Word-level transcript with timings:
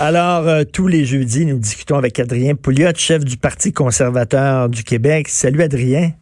Alors, 0.00 0.46
euh, 0.46 0.62
tous 0.62 0.86
les 0.86 1.04
jeudis, 1.04 1.44
nous 1.44 1.58
discutons 1.58 1.96
avec 1.96 2.20
Adrien 2.20 2.54
Pouliot, 2.54 2.92
chef 2.94 3.24
du 3.24 3.36
Parti 3.36 3.72
conservateur 3.72 4.68
du 4.68 4.84
Québec. 4.84 5.26
Salut, 5.26 5.60
Adrien. 5.60 6.12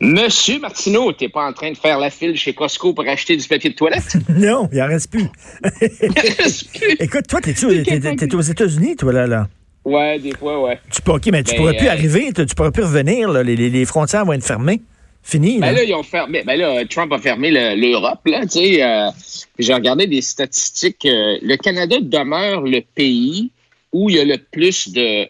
Monsieur 0.00 0.58
Martineau, 0.58 1.12
t'es 1.12 1.28
pas 1.28 1.46
en 1.46 1.52
train 1.52 1.70
de 1.70 1.76
faire 1.76 2.00
la 2.00 2.10
file 2.10 2.36
chez 2.36 2.52
Costco 2.52 2.94
pour 2.94 3.06
acheter 3.06 3.36
du 3.36 3.46
papier 3.46 3.70
de 3.70 3.76
toilette? 3.76 4.16
non, 4.28 4.68
il 4.72 4.82
en 4.82 4.88
reste 4.88 5.12
plus. 5.12 5.28
Écoute, 6.98 7.28
toi, 7.28 7.40
t'es, 7.40 7.54
aux 8.34 8.40
États-Unis, 8.40 8.96
toi, 8.96 9.12
là, 9.12 9.28
là? 9.28 9.48
Ouais, 9.84 10.18
des 10.18 10.32
fois, 10.32 10.64
ouais. 10.64 10.80
Tu 10.90 11.00
peux, 11.00 11.12
OK, 11.12 11.26
mais 11.30 11.44
tu 11.44 11.52
Ben, 11.52 11.58
pourrais 11.58 11.76
plus 11.76 11.86
euh, 11.86 11.92
arriver, 11.92 12.32
tu, 12.32 12.54
pourrais 12.56 12.72
plus 12.72 12.82
revenir, 12.82 13.30
là. 13.30 13.44
Les 13.44 13.84
frontières 13.84 14.24
vont 14.24 14.32
être 14.32 14.44
fermées. 14.44 14.82
Fini, 15.28 15.58
Ben 15.58 15.72
là. 15.72 15.78
là, 15.78 15.82
ils 15.84 15.92
ont 15.94 16.04
fermé. 16.04 16.44
Ben 16.46 16.56
là, 16.56 16.84
Trump 16.86 17.12
a 17.12 17.18
fermé 17.18 17.50
le- 17.50 17.74
l'Europe, 17.74 18.20
là, 18.26 18.42
tu 18.42 18.48
sais. 18.60 18.82
euh, 18.82 19.10
J'ai 19.58 19.74
regardé 19.74 20.06
des 20.06 20.22
statistiques. 20.22 21.04
euh, 21.04 21.36
le 21.42 21.56
Canada 21.56 21.96
demeure 22.00 22.60
le 22.62 22.80
pays 22.94 23.50
où 23.92 24.08
il 24.08 24.16
y 24.16 24.20
a 24.20 24.24
le 24.24 24.38
plus 24.38 24.88
de, 24.92 25.22
euh, 25.24 25.26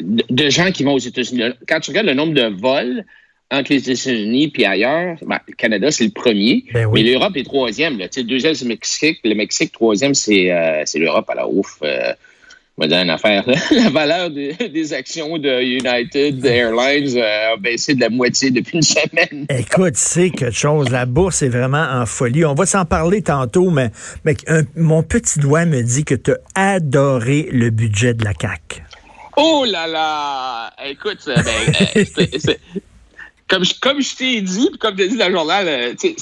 de, 0.00 0.24
de 0.30 0.48
gens 0.50 0.72
qui 0.72 0.82
vont 0.82 0.94
aux 0.94 0.98
États-Unis. 0.98 1.42
Quand 1.68 1.80
tu 1.80 1.90
regardes 1.90 2.06
le 2.06 2.14
nombre 2.14 2.32
de 2.32 2.46
vols 2.58 3.04
entre 3.50 3.70
les 3.72 3.90
États-Unis 3.90 4.48
puis 4.48 4.64
ailleurs, 4.64 5.18
ben, 5.26 5.38
le 5.46 5.54
Canada, 5.54 5.90
c'est 5.90 6.04
le 6.04 6.10
premier. 6.10 6.64
Ben 6.72 6.86
oui. 6.86 7.02
Mais 7.04 7.10
l'Europe 7.12 7.36
est 7.36 7.44
troisième. 7.44 7.98
Là. 7.98 8.08
Tu 8.08 8.20
sais, 8.20 8.26
deuxième, 8.26 8.54
c'est 8.54 8.64
le 8.64 8.70
Mexique. 8.70 9.18
Le 9.24 9.34
Mexique, 9.34 9.72
troisième, 9.72 10.14
c'est 10.14 10.50
euh, 10.50 10.82
c'est 10.86 10.98
l'Europe. 10.98 11.28
Alors, 11.28 11.54
ouf, 11.54 11.78
dire 12.82 13.00
une 13.02 13.10
affaire. 13.10 13.44
là. 13.48 13.54
La 13.70 13.90
valeur 13.90 14.30
des, 14.30 14.52
des 14.54 14.92
actions 14.92 15.38
de 15.38 15.62
United 15.62 16.44
Airlines 16.44 17.16
euh, 17.16 17.52
a 17.52 17.56
baissé 17.56 17.94
de 17.94 18.00
la 18.00 18.10
moitié 18.10 18.50
depuis 18.50 18.76
une 18.78 18.82
semaine. 18.82 19.46
Écoute, 19.48 19.94
c'est 19.96 20.30
quelque 20.30 20.50
chose. 20.50 20.90
La 20.90 21.06
bourse 21.06 21.42
est 21.42 21.48
vraiment 21.48 21.86
en 21.88 22.04
folie. 22.04 22.44
On 22.44 22.54
va 22.54 22.66
s'en 22.66 22.84
parler 22.84 23.22
tantôt, 23.22 23.70
mais, 23.70 23.90
mais 24.24 24.34
un- 24.48 24.64
mon 24.76 25.02
petit 25.04 25.38
doigt 25.38 25.64
me 25.66 25.82
dit 25.82 26.04
que 26.04 26.14
tu 26.16 26.32
as 26.32 26.38
adoré 26.74 27.48
le 27.52 27.70
budget 27.70 28.12
de 28.14 28.24
la 28.24 28.32
CAQ. 28.38 28.82
Oh 29.36 29.64
là 29.66 29.86
là! 29.86 30.72
Écoute, 30.88 31.18
euh, 31.28 31.34
ben, 31.36 31.74
euh, 31.96 32.04
c'est- 32.14 32.38
c'est- 32.40 32.60
comme, 33.48 33.64
je- 33.64 33.74
comme 33.80 34.00
je 34.00 34.14
t'ai 34.16 34.40
dit, 34.40 34.68
puis 34.70 34.78
comme 34.78 34.96
tu 34.96 35.02
as 35.02 35.06
dit 35.08 35.16
dans 35.16 35.26
le 35.28 35.34
journal, 35.34 35.94
c'est- 35.98 36.14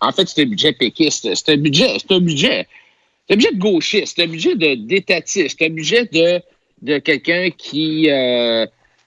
en 0.00 0.12
fait, 0.12 0.28
c'est 0.28 0.42
un 0.42 0.46
budget 0.46 0.72
péquiste. 0.72 1.28
C'est 1.34 1.52
un 1.52 1.56
budget, 1.56 1.96
c'est 2.00 2.14
un 2.14 2.20
budget, 2.20 2.66
un 3.30 3.36
budget 3.36 3.52
de 3.52 3.58
gauchiste, 3.58 4.14
c'est 4.16 4.22
un 4.24 4.26
budget 4.28 4.54
de 4.56 4.74
d'étatiste, 4.74 5.56
c'est 5.58 5.66
un 5.66 5.70
budget 5.70 6.04
de, 6.12 6.40
de 6.82 6.98
quelqu'un 6.98 7.50
qui, 7.56 8.10
euh, 8.10 8.66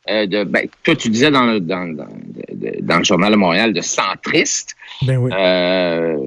euh, 0.10 0.26
de, 0.26 0.44
ben, 0.44 0.68
toi, 0.84 0.96
tu 0.96 1.10
disais 1.10 1.32
dans, 1.32 1.46
le- 1.46 1.60
dans, 1.60 1.88
dans, 1.94 2.08
de- 2.52 2.80
dans 2.82 2.98
le 3.00 3.04
journal 3.04 3.32
de 3.32 3.38
Montréal, 3.38 3.74
de 3.74 3.82
centriste. 3.82 4.76
Ben 5.02 5.18
oui. 5.18 5.32
Euh, 5.34 6.18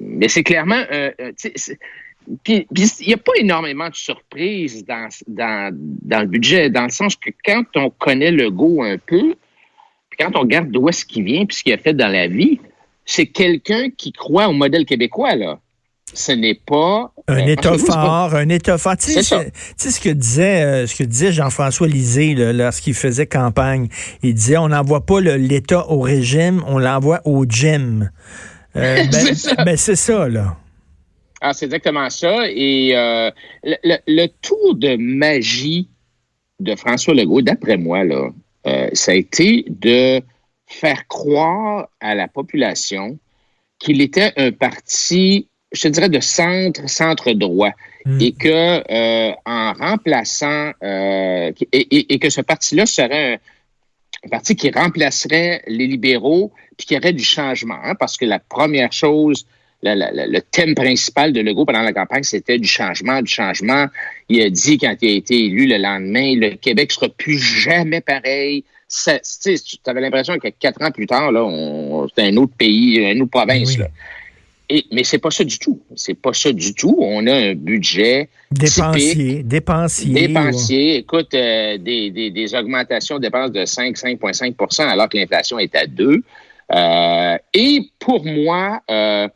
mais 0.00 0.28
c'est 0.28 0.42
clairement. 0.42 0.82
euh, 0.92 1.10
euh, 1.20 1.32
puis 2.42 2.66
il 2.70 3.06
n'y 3.06 3.12
a 3.12 3.18
pas 3.18 3.32
énormément 3.38 3.88
de 3.90 3.94
surprises 3.94 4.84
dans, 4.86 5.08
dans, 5.26 5.70
dans 6.02 6.20
le 6.20 6.26
budget, 6.26 6.70
dans 6.70 6.84
le 6.84 6.90
sens 6.90 7.16
que 7.16 7.30
quand 7.44 7.64
on 7.76 7.90
connaît 7.90 8.30
le 8.30 8.50
go 8.50 8.82
un 8.82 8.96
peu, 8.96 9.34
puis 10.08 10.18
quand 10.18 10.34
on 10.36 10.40
regarde 10.40 10.70
d'où 10.70 10.88
est-ce 10.88 11.04
qu'il 11.04 11.24
vient, 11.24 11.44
puis 11.44 11.56
ce 11.58 11.62
qu'il 11.62 11.72
a 11.74 11.78
fait 11.78 11.92
dans 11.92 12.08
la 12.08 12.26
vie, 12.26 12.60
c'est 13.04 13.26
quelqu'un 13.26 13.90
qui 13.90 14.10
croit 14.12 14.48
au 14.48 14.52
modèle 14.54 14.86
québécois, 14.86 15.34
là. 15.34 15.60
Ce 16.14 16.32
n'est 16.32 16.54
pas. 16.54 17.12
Un 17.28 17.38
euh, 17.40 17.46
État 17.46 17.70
pas- 17.72 17.78
fort, 17.78 18.34
un 18.34 18.48
État 18.48 18.78
fort. 18.78 18.96
Tu 18.96 19.12
sais, 19.12 19.22
ça. 19.22 19.42
tu 19.78 19.90
ce 19.90 20.00
que 20.00 20.08
disait, 20.10 20.62
euh, 20.64 20.86
ce 20.86 20.94
que 20.94 21.04
disait 21.04 21.32
Jean-François 21.32 21.86
Lisée 21.88 22.34
lorsqu'il 22.52 22.94
faisait 22.94 23.26
campagne. 23.26 23.88
Il 24.22 24.34
disait 24.34 24.56
on 24.56 24.68
n'envoie 24.68 25.04
pas 25.04 25.20
l'État 25.20 25.86
au 25.90 26.00
régime, 26.00 26.62
on 26.66 26.78
l'envoie 26.78 27.20
au 27.24 27.44
gym. 27.46 28.10
Euh, 28.76 28.96
ben, 29.04 29.12
C'est 29.12 29.34
ça. 29.34 29.54
ben, 29.64 29.76
c'est 29.76 29.96
ça, 29.96 30.28
là. 30.28 30.56
Ah, 31.40 31.52
c'est 31.52 31.66
exactement 31.66 32.08
ça. 32.10 32.48
Et 32.48 32.92
le, 32.94 33.76
le- 33.84 33.98
le 34.06 34.26
tour 34.40 34.74
de 34.76 34.96
magie 34.96 35.88
de 36.60 36.74
François 36.76 37.12
Legault, 37.14 37.42
d'après 37.42 37.76
moi, 37.76 38.02
là, 38.04 38.30
ça 38.94 39.12
a 39.12 39.14
été 39.14 39.64
de 39.68 40.22
faire 40.66 41.06
croire 41.08 41.88
à 42.00 42.14
la 42.14 42.28
population 42.28 43.18
qu'il 43.78 44.00
était 44.00 44.32
un 44.38 44.52
parti, 44.52 45.48
je 45.74 45.80
te 45.82 45.88
dirais, 45.88 46.08
de 46.08 46.20
centre, 46.20 46.88
centre-droit. 46.88 47.72
Mm. 48.06 48.20
Et 48.20 48.32
que 48.32 48.48
euh, 48.92 49.32
en 49.46 49.72
remplaçant 49.72 50.72
euh, 50.82 51.52
et, 51.72 51.78
et- 51.96 52.14
et 52.14 52.18
que 52.18 52.28
ce 52.30 52.40
parti-là 52.42 52.84
serait 52.86 53.34
un, 53.34 53.36
un 54.26 54.28
parti 54.28 54.56
qui 54.56 54.70
remplacerait 54.70 55.62
les 55.66 55.86
libéraux 55.86 56.52
puis 56.76 56.86
qui 56.86 56.96
aurait 56.96 57.12
du 57.12 57.24
changement. 57.24 57.78
hein, 57.82 57.94
parce 57.94 58.16
que 58.16 58.24
la 58.26 58.38
première 58.38 58.92
chose 58.92 59.46
le 59.86 60.38
thème 60.40 60.74
principal 60.74 61.34
de 61.34 61.42
Legault 61.42 61.66
pendant 61.66 61.82
la 61.82 61.92
campagne, 61.92 62.22
c'était 62.22 62.58
du 62.58 62.66
changement, 62.66 63.20
du 63.20 63.30
changement. 63.30 63.86
Il 64.30 64.40
a 64.40 64.48
dit, 64.48 64.78
quand 64.78 64.94
il 65.02 65.08
a 65.10 65.12
été 65.12 65.44
élu 65.44 65.66
le 65.66 65.76
lendemain, 65.76 66.34
le 66.36 66.56
Québec 66.56 66.90
sera 66.90 67.10
plus 67.10 67.36
jamais 67.38 68.00
pareil. 68.00 68.64
Ça- 68.88 69.18
Tu 69.20 69.58
avais 69.84 70.00
l'impression 70.00 70.38
que 70.38 70.48
quatre 70.48 70.80
ans 70.82 70.90
plus 70.90 71.06
tard, 71.06 71.32
là, 71.32 71.46
c'était 72.08 72.28
un 72.28 72.36
autre 72.38 72.54
pays, 72.56 72.96
une 72.96 73.20
autre 73.20 73.30
province. 73.32 73.72
Oui. 73.72 73.76
Là. 73.76 73.88
Et, 74.74 74.86
mais 74.90 75.04
c'est 75.04 75.18
pas 75.18 75.30
ça 75.30 75.44
du 75.44 75.56
tout. 75.56 75.80
C'est 75.94 76.14
pas 76.14 76.32
ça 76.32 76.52
du 76.52 76.74
tout. 76.74 76.96
On 76.98 77.24
a 77.28 77.32
un 77.32 77.54
budget 77.54 78.28
Dépensier, 78.50 79.44
dépensier. 79.44 80.12
dépensier. 80.12 80.96
Écoute, 80.96 81.32
euh, 81.34 81.78
des, 81.78 82.10
des, 82.10 82.32
des 82.32 82.54
augmentations 82.56 83.18
de 83.18 83.22
dépenses 83.22 83.52
de 83.52 83.64
5, 83.64 83.96
5,5% 83.96 84.82
alors 84.88 85.08
que 85.08 85.16
l'inflation 85.16 85.60
est 85.60 85.76
à 85.76 85.86
2. 85.86 86.22
Euh, 86.72 87.36
et 87.52 87.82
pour 88.00 88.24
moi, 88.24 88.80
euh, 88.90 89.28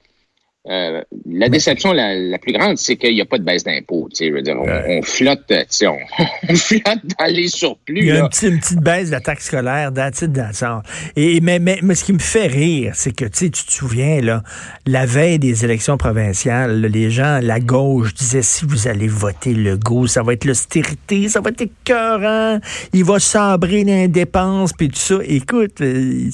euh, 0.69 1.03
la 1.25 1.49
déception 1.49 1.93
la, 1.93 2.15
la 2.15 2.39
plus 2.39 2.53
grande, 2.53 2.77
c'est 2.77 2.97
qu'il 2.97 3.15
n'y 3.15 3.21
a 3.21 3.25
pas 3.25 3.39
de 3.39 3.45
baisse 3.45 3.65
d'impôts. 3.65 4.09
on, 4.21 4.25
Ouais. 4.25 4.99
on 4.99 5.03
flotte, 5.03 5.51
on, 5.51 5.97
on 6.49 6.55
flotte 6.55 6.83
dans 7.19 7.27
les 7.27 7.49
surplus. 7.49 8.01
Il 8.01 8.05
y 8.07 8.11
a 8.11 8.15
là. 8.15 8.29
une 8.43 8.59
petite 8.59 8.81
baisse 8.81 9.07
de 9.07 9.13
la 9.13 9.21
taxe 9.21 9.47
scolaire, 9.47 9.93
that's 9.95 10.23
all. 10.63 10.83
Et, 11.17 11.41
mais, 11.41 11.59
mais, 11.59 11.79
mais 11.83 11.95
ce 11.95 12.05
qui 12.05 12.13
me 12.13 12.19
fait 12.19 12.49
rire, 12.49 12.93
c'est 12.95 13.13
que, 13.13 13.25
tu 13.25 13.51
te 13.51 13.73
souviens, 13.73 14.21
là, 14.21 14.43
la 14.87 15.07
veille 15.07 15.39
des 15.39 15.65
élections 15.65 15.97
provinciales, 15.97 16.81
là, 16.83 16.89
les 16.89 17.11
gens, 17.11 17.39
la 17.43 17.61
gauche, 17.61 18.13
disaient, 18.13 18.43
si 18.43 18.67
vous 18.67 18.89
allez 18.89 19.09
voter 19.09 19.55
Legault, 19.55 20.07
ça 20.07 20.23
va 20.23 20.35
être 20.35 20.45
l'austérité, 20.45 21.29
ça 21.29 21.41
va 21.41 21.51
être 21.51 21.63
écœurant, 21.63 22.59
il 22.93 23.05
va 23.05 23.19
sabrer 23.19 23.85
les 23.85 24.09
dépenses, 24.09 24.73
puis 24.73 24.89
tout 24.89 24.99
ça. 24.99 25.19
Écoute, 25.25 25.81
euh, 25.81 26.29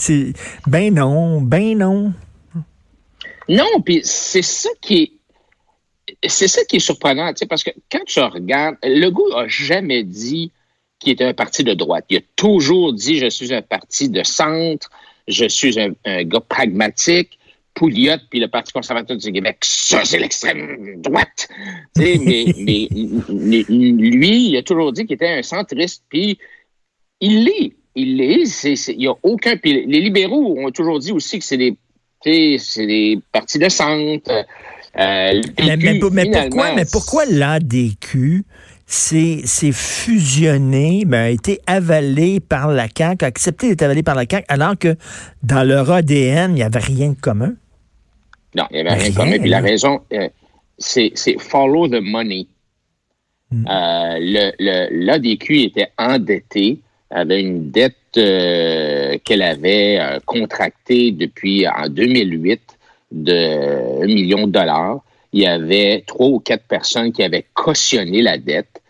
ben 0.66 0.92
non, 0.92 1.40
ben 1.40 1.78
non. 1.78 2.12
Non, 3.48 3.80
puis 3.84 4.00
c'est 4.04 4.42
ça 4.42 4.70
qui 4.80 5.02
est 5.02 5.12
c'est 6.26 6.48
ça 6.48 6.64
qui 6.64 6.76
est 6.76 6.80
surprenant, 6.80 7.32
tu 7.32 7.38
sais, 7.38 7.46
parce 7.46 7.64
que 7.64 7.70
quand 7.90 8.04
tu 8.06 8.20
regardes, 8.20 8.76
Legault 8.82 9.34
a 9.34 9.48
jamais 9.48 10.02
dit 10.02 10.52
qu'il 10.98 11.12
était 11.12 11.24
un 11.24 11.34
parti 11.34 11.64
de 11.64 11.74
droite. 11.74 12.04
Il 12.10 12.18
a 12.18 12.20
toujours 12.36 12.92
dit 12.92 13.18
je 13.18 13.28
suis 13.28 13.54
un 13.54 13.62
parti 13.62 14.08
de 14.08 14.22
centre, 14.22 14.90
je 15.28 15.46
suis 15.46 15.80
un, 15.80 15.92
un 16.04 16.24
gars 16.24 16.40
pragmatique. 16.40 17.38
Pouliot 17.74 18.18
puis 18.30 18.38
le 18.38 18.46
Parti 18.46 18.72
conservateur 18.72 19.16
du 19.16 19.32
Québec, 19.32 19.58
ça 19.62 20.04
c'est 20.04 20.18
l'extrême 20.18 21.02
droite. 21.02 21.48
Mais, 21.96 22.18
mais 22.56 22.88
mais 23.28 23.64
lui, 23.68 24.48
il 24.48 24.56
a 24.56 24.62
toujours 24.62 24.92
dit 24.92 25.06
qu'il 25.06 25.14
était 25.14 25.28
un 25.28 25.42
centriste, 25.42 26.04
puis 26.08 26.38
il 27.20 27.44
l'est. 27.44 27.72
Il 27.96 28.16
l'est. 28.16 28.64
Il 28.64 28.98
n'y 28.98 29.06
a 29.06 29.14
aucun. 29.22 29.56
Puis 29.56 29.86
les 29.86 30.00
libéraux 30.00 30.56
ont 30.58 30.70
toujours 30.70 30.98
dit 30.98 31.12
aussi 31.12 31.38
que 31.38 31.44
c'est 31.44 31.56
des 31.56 31.76
c'est 32.58 32.86
des 32.86 33.18
partis 33.32 33.58
de 33.58 33.68
centre. 33.68 34.30
Euh, 34.98 35.42
Mais, 35.58 35.76
mais 35.76 35.98
pour- 35.98 36.12
mais 36.12 36.30
pourquoi, 36.30 37.26
mais 37.26 37.32
l'ADQ 37.32 38.44
s'est 38.86 39.42
fusionné, 39.72 41.04
ben, 41.06 41.24
a 41.24 41.30
été 41.30 41.60
avalé 41.66 42.38
par 42.40 42.68
la 42.68 42.86
CAQ, 42.96 43.24
a 43.24 43.28
accepté 43.28 43.68
d'être 43.70 43.82
avalé 43.82 44.02
par 44.02 44.14
la 44.14 44.24
CAQ, 44.30 44.44
alors 44.48 44.78
que 44.78 44.96
dans 45.42 45.66
leur 45.66 45.90
ADN, 45.90 46.52
il 46.52 46.54
n'y 46.56 46.62
avait 46.62 46.78
rien 46.78 47.10
de 47.10 47.20
commun? 47.20 47.54
Non, 48.54 48.64
il 48.70 48.74
n'y 48.74 48.80
avait 48.80 48.94
rien 49.00 49.10
de 49.10 49.16
commun. 49.16 49.38
Puis 49.40 49.50
la 49.50 49.60
raison, 49.60 50.00
euh, 50.12 50.28
c'est 50.78 51.12
follow 51.40 51.88
the 51.88 52.00
money. 52.00 52.46
Mm. 53.50 53.66
Euh, 53.68 54.16
le- 54.20 54.52
le- 54.58 55.04
L'ADQ 55.06 55.62
était 55.62 55.88
endetté, 55.98 56.78
avait 57.10 57.40
une 57.40 57.70
dette 57.70 57.94
qu'elle 59.18 59.42
avait 59.42 59.98
euh, 60.00 60.18
contractée 60.24 61.10
depuis 61.10 61.66
en 61.68 61.88
2008 61.88 62.60
de 63.12 64.02
1 64.02 64.06
million 64.06 64.46
de 64.46 64.52
dollars. 64.52 65.00
il 65.32 65.42
y 65.42 65.46
avait 65.46 66.02
trois 66.06 66.28
ou 66.28 66.40
quatre 66.40 66.64
personnes 66.64 67.12
qui 67.12 67.22
avaient 67.22 67.46
cautionné 67.54 68.22
la 68.22 68.38
dette. 68.38 68.80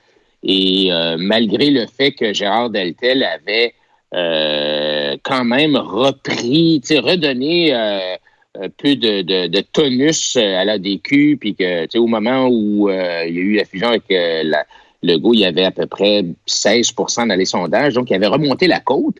Et 0.44 0.92
euh, 0.92 1.16
malgré 1.18 1.70
le 1.70 1.86
fait 1.86 2.12
que 2.12 2.34
Gérard 2.34 2.68
Deltel 2.68 3.24
avait 3.24 3.74
euh, 4.14 5.16
quand 5.22 5.44
même 5.44 5.76
repris, 5.76 6.82
redonné 6.90 7.74
euh, 7.74 8.16
un 8.60 8.68
peu 8.68 8.94
de, 8.94 9.60
tonus 9.72 10.36
à 10.36 10.64
la 10.64 10.78
DQ, 10.78 11.38
puis 11.40 11.54
que 11.54 11.98
au 11.98 12.06
moment 12.06 12.48
où 12.48 12.90
il 12.90 12.94
y 12.94 12.98
a 12.98 13.26
eu 13.26 13.56
la 13.56 13.64
fusion 13.64 13.88
avec 13.88 14.04
le 14.08 15.16
goût, 15.16 15.34
il 15.34 15.40
y 15.40 15.44
avait 15.46 15.64
à 15.64 15.70
peu 15.70 15.86
près 15.86 16.24
16% 16.46 17.28
dans 17.28 17.34
les 17.34 17.46
sondages, 17.46 17.94
donc 17.94 18.10
il 18.10 18.14
avait 18.14 18.26
remonté 18.26 18.68
la 18.68 18.80
côte. 18.80 19.16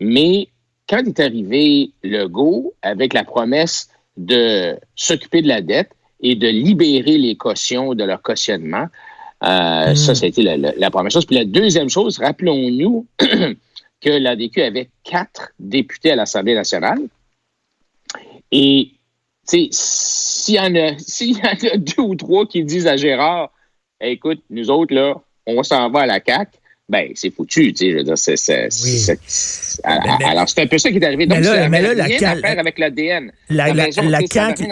Mais 0.00 0.48
quand 0.88 1.02
est 1.06 1.20
arrivé 1.20 1.90
le 2.02 2.26
go 2.26 2.74
avec 2.82 3.12
la 3.12 3.24
promesse 3.24 3.88
de 4.16 4.78
s'occuper 4.94 5.42
de 5.42 5.48
la 5.48 5.60
dette 5.60 5.90
et 6.20 6.34
de 6.34 6.48
libérer 6.48 7.18
les 7.18 7.36
cautions 7.36 7.94
de 7.94 8.04
leur 8.04 8.22
cautionnement, 8.22 8.86
euh, 9.42 9.92
hmm. 9.92 9.96
ça, 9.96 10.14
ça 10.14 10.24
a 10.24 10.28
été 10.28 10.42
la, 10.42 10.90
première 10.90 11.10
chose. 11.10 11.26
Puis 11.26 11.36
la 11.36 11.44
deuxième 11.44 11.88
chose, 11.88 12.18
rappelons-nous 12.18 13.06
que 13.18 14.10
l'ADQ 14.10 14.62
avait 14.62 14.90
quatre 15.04 15.50
députés 15.58 16.12
à 16.12 16.16
l'Assemblée 16.16 16.54
nationale. 16.54 17.00
Et 18.52 18.92
s'il 19.44 20.54
y, 20.54 20.60
en 20.60 20.74
a, 20.74 20.98
s'il 20.98 21.36
y 21.36 21.42
en 21.42 21.72
a 21.72 21.76
deux 21.76 22.02
ou 22.02 22.14
trois 22.14 22.46
qui 22.46 22.64
disent 22.64 22.86
à 22.86 22.96
Gérard, 22.96 23.50
écoute, 24.00 24.42
nous 24.50 24.70
autres, 24.70 24.94
là, 24.94 25.14
on 25.46 25.62
s'en 25.62 25.90
va 25.90 26.00
à 26.00 26.06
la 26.06 26.20
CAQ, 26.24 26.58
ben, 26.88 27.10
c'est 27.14 27.30
foutu, 27.34 27.72
tu 27.72 27.84
sais, 27.84 27.90
je 27.90 27.96
veux 27.96 28.04
dire, 28.04 28.16
c'est, 28.16 28.36
c'est, 28.36 28.68
c'est 28.70 29.18
alors, 29.82 30.48
c'est 30.48 30.62
un 30.62 30.66
peu 30.68 30.78
ça 30.78 30.90
qui 30.90 30.98
est 30.98 31.04
arrivé. 31.04 31.26
Donc, 31.26 31.40
là, 31.40 31.68
mais 31.68 31.82
là, 31.82 31.94
la 31.94 32.04
rien 32.04 32.22
à 32.22 32.36
faire 32.36 32.58
avec 32.58 32.78
l'ADN. 32.78 33.32
La, 33.50 33.72
la, 33.74 33.88
la, 33.88 34.20
CAQ, 34.20 34.68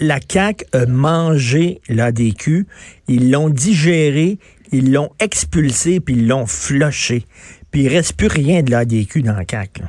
la 0.00 0.18
CAQ 0.26 0.64
a 0.72 0.86
mangé 0.86 1.82
l'ADQ, 1.90 2.66
ils 3.08 3.30
l'ont 3.30 3.50
digéré, 3.50 4.38
ils 4.72 4.90
l'ont 4.90 5.10
expulsé, 5.20 6.00
puis 6.00 6.14
ils 6.14 6.26
l'ont 6.26 6.46
floché. 6.46 7.24
Puis 7.70 7.82
il 7.82 7.88
reste 7.88 8.16
plus 8.16 8.28
rien 8.28 8.62
de 8.62 8.70
l'ADQ 8.70 9.22
dans 9.22 9.34
la 9.34 9.44
CAQ. 9.48 9.82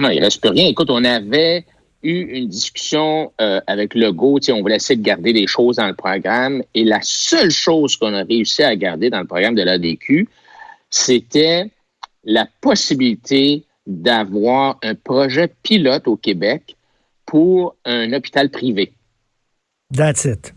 Non, 0.00 0.08
il 0.08 0.20
reste 0.20 0.40
plus 0.40 0.50
rien. 0.50 0.66
Écoute, 0.66 0.88
on 0.90 1.04
avait 1.04 1.66
eu 2.02 2.38
une 2.38 2.48
discussion 2.48 3.32
euh, 3.40 3.60
avec 3.66 3.94
Legault. 3.94 4.38
On 4.48 4.60
voulait 4.62 4.76
essayer 4.76 4.96
de 4.96 5.04
garder 5.04 5.34
des 5.34 5.46
choses 5.46 5.76
dans 5.76 5.88
le 5.88 5.94
programme. 5.94 6.62
Et 6.74 6.84
la 6.84 7.00
seule 7.02 7.50
chose 7.50 7.96
qu'on 7.96 8.14
a 8.14 8.22
réussi 8.22 8.62
à 8.62 8.74
garder 8.76 9.10
dans 9.10 9.20
le 9.20 9.26
programme 9.26 9.54
de 9.54 9.62
l'ADQ, 9.62 10.26
c'était 10.94 11.70
la 12.22 12.46
possibilité 12.60 13.64
d'avoir 13.86 14.78
un 14.82 14.94
projet 14.94 15.52
pilote 15.62 16.06
au 16.06 16.16
Québec 16.16 16.76
pour 17.26 17.74
un 17.84 18.12
hôpital 18.12 18.48
privé. 18.48 18.92
That's 19.92 20.24
it. 20.24 20.54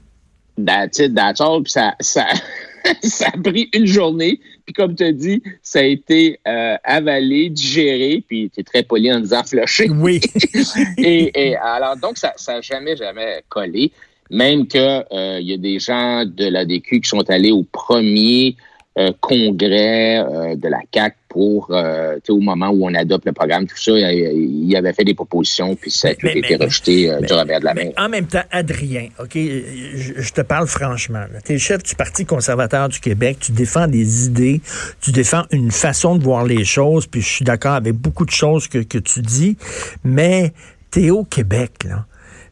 That's 0.63 0.99
it, 0.99 1.15
that's 1.15 1.41
all. 1.41 1.67
ça, 1.67 1.95
ça, 1.99 2.27
ça 3.01 3.27
a 3.33 3.37
pris 3.37 3.69
une 3.73 3.87
journée. 3.87 4.39
Puis 4.65 4.73
comme 4.73 4.95
tu 4.95 5.05
as 5.05 5.11
dit, 5.11 5.41
ça 5.63 5.79
a 5.79 5.83
été 5.83 6.39
euh, 6.47 6.77
avalé, 6.83 7.49
digéré, 7.49 8.23
puis 8.27 8.51
tu 8.53 8.61
es 8.61 8.63
très 8.63 8.83
poli 8.83 9.11
en 9.11 9.19
disant 9.19 9.43
flusher. 9.43 9.89
Oui. 9.89 10.21
et, 10.97 11.55
alors, 11.55 11.97
donc, 11.97 12.17
ça 12.17 12.33
n'a 12.47 12.61
jamais, 12.61 12.95
jamais 12.95 13.43
collé. 13.49 13.91
Même 14.29 14.67
qu'il 14.67 14.81
euh, 14.81 15.39
y 15.41 15.53
a 15.53 15.57
des 15.57 15.79
gens 15.79 16.25
de 16.25 16.45
l'ADQ 16.45 17.01
qui 17.01 17.09
sont 17.09 17.27
allés 17.29 17.51
au 17.51 17.63
premier 17.63 18.55
euh, 18.97 19.11
congrès 19.21 20.17
euh, 20.17 20.55
de 20.55 20.67
la 20.67 20.79
CAC 20.89 21.15
pour 21.29 21.67
euh, 21.69 22.17
au 22.29 22.39
moment 22.39 22.69
où 22.69 22.87
on 22.87 22.93
adopte 22.95 23.25
le 23.25 23.31
programme, 23.31 23.67
tout 23.67 23.77
ça, 23.77 23.91
il, 23.91 24.75
avait 24.75 24.93
fait 24.93 25.03
des 25.03 25.13
propositions, 25.13 25.75
puis 25.75 25.91
ça 25.91 26.07
a 26.07 26.15
tout 26.15 26.25
été 26.25 26.55
rejeté 26.55 27.03
du 27.21 27.31
revers 27.31 27.59
de 27.59 27.65
la 27.65 27.75
main. 27.75 27.89
En 27.97 28.09
même 28.09 28.25
temps, 28.25 28.41
Adrien, 28.49 29.09
OK, 29.19 29.33
je, 29.35 30.33
te 30.33 30.41
parle 30.41 30.65
franchement. 30.65 31.25
Tu 31.45 31.53
es 31.53 31.57
chef 31.59 31.83
du 31.83 31.93
Parti 31.93 32.25
conservateur 32.25 32.89
du 32.89 32.99
Québec, 32.99 33.37
tu 33.39 33.51
défends 33.51 33.87
des 33.87 34.25
idées, 34.25 34.61
tu 34.99 35.11
défends 35.11 35.43
une 35.51 35.69
façon 35.69 36.15
de 36.15 36.23
voir 36.23 36.43
les 36.43 36.65
choses, 36.65 37.05
puis 37.05 37.21
je 37.21 37.29
suis 37.29 37.45
d'accord 37.45 37.73
avec 37.73 37.93
beaucoup 37.93 38.25
de 38.25 38.31
choses 38.31 38.67
que, 38.67 38.79
que 38.79 38.97
tu 38.97 39.21
dis, 39.21 39.57
mais 40.03 40.53
tu 40.89 41.05
es 41.05 41.09
au 41.11 41.23
Québec, 41.23 41.83
là 41.87 42.05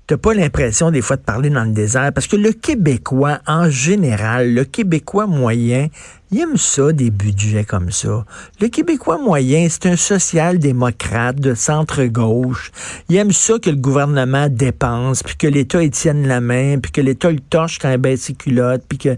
t'as 0.08 0.18
pas 0.18 0.34
l'impression 0.34 0.92
des 0.92 1.02
fois 1.02 1.16
de 1.16 1.24
parler 1.24 1.50
dans 1.50 1.64
le 1.64 1.72
désert 1.72 2.12
parce 2.14 2.28
que 2.28 2.36
le 2.36 2.52
Québécois 2.52 3.40
en 3.48 3.70
général, 3.70 4.54
le 4.54 4.64
Québécois 4.64 5.26
moyen, 5.26 5.88
il 6.32 6.40
aime 6.42 6.58
ça 6.58 6.92
des 6.92 7.12
budgets 7.12 7.64
comme 7.64 7.92
ça. 7.92 8.26
Le 8.60 8.68
Québécois 8.68 9.18
moyen, 9.18 9.68
c'est 9.70 9.86
un 9.88 9.96
social-démocrate 9.96 11.40
de 11.40 11.54
centre-gauche. 11.54 12.72
Il 13.10 13.16
aime 13.16 13.32
ça 13.32 13.60
que 13.60 13.70
le 13.70 13.76
gouvernement 13.76 14.48
dépense, 14.50 15.24
puis 15.24 15.36
que 15.36 15.48
l'État 15.48 15.84
y 15.84 15.92
tienne 15.92 16.28
la 16.28 16.42
main, 16.42 16.80
puis 16.80 16.92
que 16.92 17.02
l'État 17.02 17.32
le 17.32 17.40
torche 17.40 17.80
quand 17.80 17.92
il 17.92 17.98
baisse 17.98 18.22
ses 18.22 18.34
culottes, 18.34 18.84
puis 18.88 18.98
que 18.98 19.18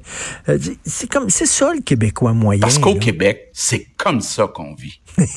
euh, 0.50 0.58
c'est 0.86 1.10
comme 1.10 1.30
c'est 1.30 1.46
ça 1.46 1.74
le 1.74 1.82
Québécois 1.82 2.34
moyen. 2.34 2.62
Parce 2.62 2.80
qu'au 2.80 2.96
Québec, 2.96 3.50
c'est 3.54 3.88
comme 3.98 4.22
ça 4.22 4.48
qu'on 4.48 4.74
vit. 4.76 5.00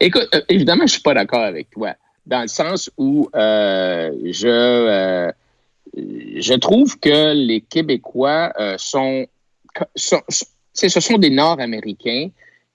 Écoute, 0.00 0.28
euh, 0.34 0.40
évidemment, 0.48 0.86
je 0.86 0.92
suis 0.92 1.02
pas 1.02 1.14
d'accord 1.14 1.42
avec 1.42 1.70
toi, 1.70 1.94
dans 2.26 2.42
le 2.42 2.48
sens 2.48 2.90
où 2.98 3.28
euh, 3.34 4.10
je, 4.30 4.46
euh, 4.46 5.30
je 5.96 6.54
trouve 6.54 6.98
que 6.98 7.34
les 7.34 7.60
Québécois 7.60 8.52
sont, 8.76 9.26
ce 9.94 10.88
sont 10.88 11.18
des 11.18 11.30
Nord-Américains 11.30 12.28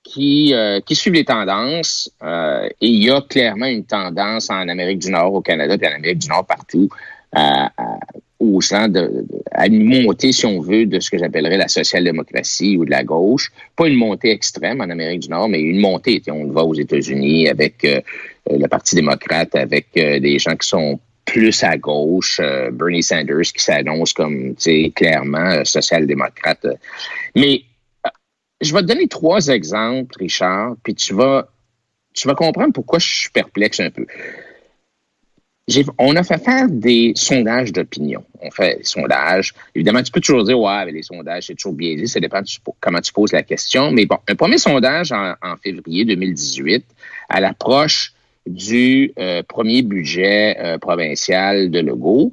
qui, 0.03 0.53
qui 0.85 0.95
suivent 0.95 1.13
les 1.13 1.25
tendances. 1.25 2.11
et 2.23 2.87
il 2.87 3.03
y 3.03 3.09
a 3.09 3.21
clairement 3.21 3.65
une 3.65 3.85
tendance 3.85 4.49
en 4.49 4.67
Amérique 4.67 4.99
du 4.99 5.09
Nord, 5.09 5.33
au 5.33 5.41
Canada, 5.41 5.75
et 5.81 5.87
en 5.87 5.95
Amérique 5.95 6.19
du 6.19 6.27
Nord 6.27 6.45
partout, 6.45 6.89
à, 7.33 7.71
aux 8.39 8.61
gens 8.61 8.87
de, 8.87 9.25
à 9.51 9.67
une 9.67 9.83
montée, 9.83 10.31
si 10.31 10.45
on 10.45 10.59
veut, 10.59 10.85
de 10.85 10.99
ce 10.99 11.09
que 11.09 11.17
j'appellerais 11.17 11.57
la 11.57 11.67
social-démocratie 11.67 12.77
ou 12.77 12.85
de 12.85 12.91
la 12.91 13.03
gauche. 13.03 13.51
Pas 13.75 13.87
une 13.87 13.95
montée 13.95 14.31
extrême 14.31 14.81
en 14.81 14.89
Amérique 14.89 15.21
du 15.21 15.29
Nord, 15.29 15.49
mais 15.49 15.59
une 15.59 15.79
montée. 15.79 16.21
On 16.29 16.43
le 16.43 16.51
voit 16.51 16.63
aux 16.63 16.75
États-Unis 16.75 17.49
avec 17.49 17.83
euh, 17.83 18.01
le 18.49 18.67
Parti 18.67 18.95
démocrate, 18.95 19.55
avec 19.55 19.87
euh, 19.97 20.19
des 20.19 20.37
gens 20.37 20.55
qui 20.55 20.67
sont 20.67 20.99
plus 21.27 21.63
à 21.63 21.77
gauche, 21.77 22.39
euh, 22.39 22.71
Bernie 22.71 23.03
Sanders 23.03 23.51
qui 23.53 23.63
s'annonce 23.63 24.13
comme 24.13 24.55
clairement 24.95 25.63
social-démocrate. 25.63 26.65
Mais 27.35 27.61
je 28.61 28.73
vais 28.73 28.81
te 28.81 28.87
donner 28.87 29.07
trois 29.07 29.47
exemples, 29.47 30.15
Richard, 30.19 30.75
puis 30.83 30.95
tu 30.95 31.13
vas, 31.13 31.47
tu 32.13 32.27
vas 32.27 32.33
comprendre 32.33 32.73
pourquoi 32.73 32.97
je 32.97 33.07
suis 33.07 33.29
perplexe 33.29 33.79
un 33.79 33.91
peu 33.91 34.07
on 35.97 36.15
a 36.15 36.23
fait 36.23 36.37
faire 36.37 36.67
des 36.69 37.11
sondages 37.15 37.73
d'opinion. 37.73 38.23
On 38.41 38.49
fait 38.51 38.77
des 38.77 38.83
sondages. 38.83 39.53
Évidemment, 39.75 40.01
tu 40.01 40.11
peux 40.11 40.21
toujours 40.21 40.43
dire, 40.43 40.59
ouais, 40.59 40.89
les 40.91 41.03
sondages, 41.03 41.47
c'est 41.47 41.55
toujours 41.55 41.73
biaisé. 41.73 42.07
Ça 42.07 42.19
dépend 42.19 42.41
comment 42.79 43.01
tu 43.01 43.11
poses 43.11 43.33
la 43.33 43.43
question. 43.43 43.91
Mais 43.91 44.05
bon, 44.05 44.17
un 44.27 44.35
premier 44.35 44.57
sondage 44.57 45.11
en, 45.11 45.35
février 45.61 46.05
2018, 46.05 46.85
à 47.29 47.41
l'approche 47.41 48.13
du 48.47 49.13
euh, 49.19 49.43
premier 49.43 49.81
budget 49.81 50.57
euh, 50.59 50.77
provincial 50.77 51.69
de 51.69 51.79
Legault, 51.79 52.31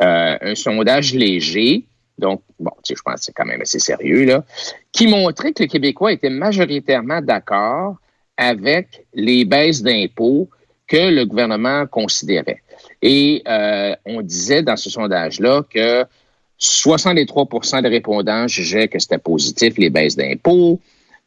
euh, 0.00 0.36
un 0.40 0.54
sondage 0.54 1.14
léger, 1.14 1.84
donc, 2.16 2.42
bon, 2.60 2.70
je 2.88 2.94
pense 3.04 3.14
que 3.14 3.24
c'est 3.24 3.32
quand 3.32 3.44
même 3.44 3.60
assez 3.60 3.80
sérieux, 3.80 4.24
là, 4.24 4.44
qui 4.92 5.08
montrait 5.08 5.52
que 5.52 5.62
les 5.64 5.68
Québécois 5.68 6.12
étaient 6.12 6.30
majoritairement 6.30 7.20
d'accord 7.20 7.96
avec 8.36 9.04
les 9.14 9.44
baisses 9.44 9.82
d'impôts 9.82 10.48
que 10.86 11.10
le 11.10 11.24
gouvernement 11.24 11.86
considérait. 11.86 12.62
Et 13.02 13.42
on 14.04 14.22
disait 14.22 14.62
dans 14.62 14.76
ce 14.76 14.90
sondage-là 14.90 15.64
que 15.68 16.04
63% 16.60 17.82
des 17.82 17.88
répondants 17.88 18.46
jugeaient 18.46 18.88
que 18.88 18.98
c'était 18.98 19.18
positif, 19.18 19.76
les 19.76 19.90
baisses 19.90 20.16
d'impôts. 20.16 20.80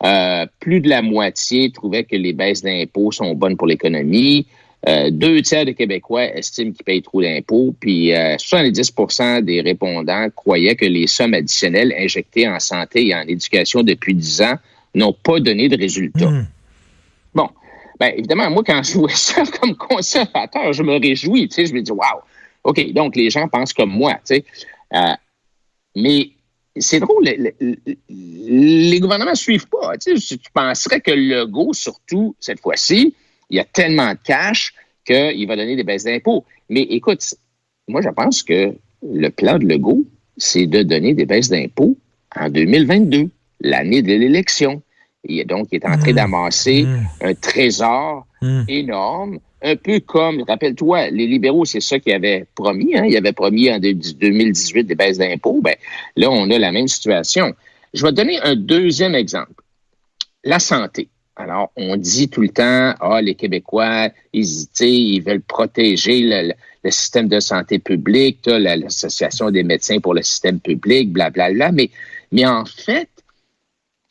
Euh, 0.03 0.45
plus 0.59 0.79
de 0.79 0.89
la 0.89 1.01
moitié 1.01 1.71
trouvaient 1.71 2.03
que 2.03 2.15
les 2.15 2.33
baisses 2.33 2.61
d'impôts 2.61 3.11
sont 3.11 3.33
bonnes 3.33 3.57
pour 3.57 3.67
l'économie. 3.67 4.45
Euh, 4.87 5.09
deux 5.09 5.41
tiers 5.41 5.65
des 5.65 5.73
Québécois 5.73 6.35
estiment 6.35 6.71
qu'ils 6.71 6.85
payent 6.85 7.01
trop 7.01 7.21
d'impôts, 7.21 7.73
puis 7.79 8.11
70 8.37 9.41
des 9.41 9.61
répondants 9.61 10.27
croyaient 10.35 10.75
que 10.75 10.85
les 10.85 11.07
sommes 11.07 11.33
additionnelles 11.33 11.93
injectées 11.97 12.47
en 12.47 12.59
santé 12.59 13.07
et 13.07 13.15
en 13.15 13.21
éducation 13.21 13.81
depuis 13.81 14.13
10 14.13 14.41
ans 14.43 14.55
n'ont 14.93 15.13
pas 15.13 15.39
donné 15.39 15.67
de 15.67 15.77
résultats. 15.77 16.29
Mmh. 16.29 16.47
Bon, 17.33 17.49
ben, 17.99 18.13
évidemment, 18.15 18.49
moi, 18.49 18.63
quand 18.65 18.81
je 18.83 18.93
vois 18.93 19.09
ça 19.15 19.43
comme 19.59 19.75
conservateur, 19.75 20.73
je 20.73 20.83
me 20.83 20.99
réjouis, 20.99 21.47
tu 21.47 21.55
sais, 21.55 21.65
je 21.65 21.73
me 21.73 21.81
dis, 21.81 21.91
waouh, 21.91 22.21
OK, 22.63 22.93
donc 22.93 23.15
les 23.15 23.29
gens 23.29 23.47
pensent 23.47 23.73
comme 23.73 23.91
moi, 23.91 24.13
tu 24.15 24.35
sais. 24.35 24.45
Euh, 24.93 25.13
mais 25.95 26.29
c'est 26.79 26.99
drôle, 26.99 27.23
les, 28.09 28.99
gouvernements 28.99 29.31
ne 29.31 29.35
suivent 29.35 29.67
pas. 29.67 29.97
Tu, 29.97 30.17
sais, 30.19 30.37
tu 30.37 30.51
penserais 30.53 31.01
que 31.01 31.11
le 31.11 31.45
go, 31.45 31.73
surtout 31.73 32.35
cette 32.39 32.59
fois-ci, 32.59 33.13
il 33.49 33.57
y 33.57 33.59
a 33.59 33.63
tellement 33.63 34.13
de 34.13 34.19
cash 34.23 34.73
qu'il 35.05 35.47
va 35.47 35.55
donner 35.55 35.75
des 35.75 35.83
baisses 35.83 36.03
d'impôts. 36.03 36.45
Mais 36.69 36.81
écoute, 36.81 37.23
moi, 37.87 38.01
je 38.01 38.09
pense 38.09 38.43
que 38.43 38.73
le 39.01 39.29
plan 39.29 39.57
de 39.57 39.65
Legault, 39.65 40.03
c'est 40.37 40.67
de 40.67 40.83
donner 40.83 41.13
des 41.13 41.25
baisses 41.25 41.49
d'impôts 41.49 41.97
en 42.35 42.49
2022, 42.49 43.29
l'année 43.61 44.01
de 44.01 44.13
l'élection. 44.13 44.81
Et 45.23 45.45
donc, 45.45 45.69
il 45.71 45.77
est 45.77 45.85
en 45.85 45.97
train 45.97 46.11
mmh. 46.11 46.15
d'amasser 46.15 46.83
mmh. 46.83 47.07
un 47.21 47.33
trésor 47.33 48.27
mmh. 48.41 48.63
énorme 48.67 49.39
un 49.61 49.75
peu 49.75 49.99
comme, 49.99 50.43
rappelle-toi, 50.47 51.09
les 51.09 51.27
libéraux, 51.27 51.65
c'est 51.65 51.79
ça 51.79 51.99
qu'ils 51.99 52.13
avaient 52.13 52.45
promis. 52.55 52.95
Hein? 52.95 53.05
Ils 53.05 53.17
avaient 53.17 53.33
promis 53.33 53.71
en 53.71 53.79
2018 53.79 54.83
des 54.83 54.95
baisses 54.95 55.17
d'impôts. 55.17 55.61
Ben, 55.61 55.75
là, 56.15 56.29
on 56.29 56.49
a 56.51 56.59
la 56.59 56.71
même 56.71 56.87
situation. 56.87 57.53
Je 57.93 58.05
vais 58.05 58.11
donner 58.11 58.39
un 58.41 58.55
deuxième 58.55 59.15
exemple. 59.15 59.63
La 60.43 60.59
santé. 60.59 61.09
Alors, 61.35 61.71
on 61.75 61.97
dit 61.97 62.29
tout 62.29 62.41
le 62.41 62.49
temps, 62.49 62.93
ah, 62.99 63.21
les 63.21 63.35
Québécois, 63.35 64.09
ils, 64.33 64.67
ils 64.79 65.21
veulent 65.21 65.41
protéger 65.41 66.21
le, 66.21 66.53
système 66.89 67.27
de 67.27 67.39
santé 67.39 67.79
publique, 67.79 68.45
l'association 68.45 69.51
des 69.51 69.63
médecins 69.63 69.99
pour 69.99 70.13
le 70.13 70.23
système 70.23 70.59
public, 70.59 71.11
blablabla. 71.11 71.53
Bla, 71.53 71.71
bla. 71.71 71.71
Mais, 71.71 71.89
mais 72.31 72.45
en 72.45 72.63
fait, 72.63 73.09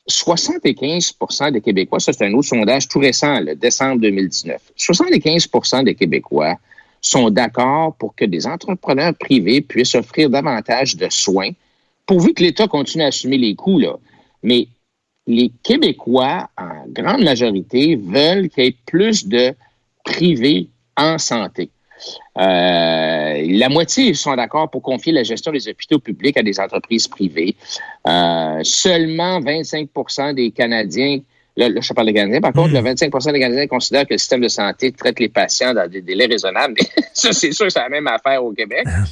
75% 0.08 1.52
des 1.52 1.60
Québécois, 1.60 2.00
ça 2.00 2.12
c'est 2.12 2.26
un 2.26 2.32
autre 2.34 2.48
sondage 2.48 2.88
tout 2.88 3.00
récent, 3.00 3.40
le 3.40 3.54
décembre 3.54 4.00
2019, 4.00 4.60
75% 4.76 5.84
des 5.84 5.94
Québécois 5.94 6.56
sont 7.00 7.30
d'accord 7.30 7.94
pour 7.96 8.14
que 8.14 8.24
des 8.24 8.46
entrepreneurs 8.46 9.14
privés 9.14 9.60
puissent 9.60 9.94
offrir 9.94 10.30
davantage 10.30 10.96
de 10.96 11.08
soins, 11.10 11.50
pourvu 12.04 12.34
que 12.34 12.42
l'État 12.42 12.68
continue 12.68 13.04
à 13.04 13.08
assumer 13.08 13.38
les 13.38 13.54
coûts. 13.54 13.78
Là. 13.78 13.96
Mais 14.42 14.68
les 15.26 15.50
Québécois, 15.62 16.48
en 16.56 16.84
grande 16.88 17.22
majorité, 17.22 17.96
veulent 17.96 18.48
qu'il 18.48 18.64
y 18.64 18.66
ait 18.68 18.76
plus 18.86 19.26
de 19.26 19.54
privés 20.04 20.68
en 20.96 21.18
santé. 21.18 21.70
Euh, 22.38 23.46
la 23.48 23.68
moitié 23.68 24.14
sont 24.14 24.34
d'accord 24.36 24.70
pour 24.70 24.82
confier 24.82 25.12
la 25.12 25.22
gestion 25.22 25.52
des 25.52 25.68
hôpitaux 25.68 25.98
publics 25.98 26.36
à 26.36 26.42
des 26.42 26.60
entreprises 26.60 27.08
privées. 27.08 27.56
Euh, 28.06 28.60
seulement 28.62 29.40
25 29.40 29.88
des 30.34 30.50
Canadiens, 30.50 31.20
là, 31.56 31.68
je 31.80 31.92
parle 31.92 32.08
des 32.08 32.14
Canadiens, 32.14 32.40
par 32.40 32.52
contre, 32.52 32.74
le 32.74 32.80
25% 32.80 33.28
hmm. 33.28 33.32
des 33.32 33.40
Canadiens 33.40 33.66
considèrent 33.66 34.06
que 34.06 34.14
le 34.14 34.18
système 34.18 34.40
de 34.40 34.48
santé 34.48 34.92
traite 34.92 35.18
les 35.18 35.28
patients 35.28 35.74
dans 35.74 35.88
des 35.88 36.02
délais 36.02 36.26
raisonnables. 36.26 36.80
ça, 37.12 37.32
c'est 37.32 37.52
sûr, 37.52 37.70
c'est 37.70 37.80
la 37.80 37.88
même 37.88 38.06
affaire 38.06 38.44
au 38.44 38.52
Québec. 38.52 38.84
Ah. 38.86 39.04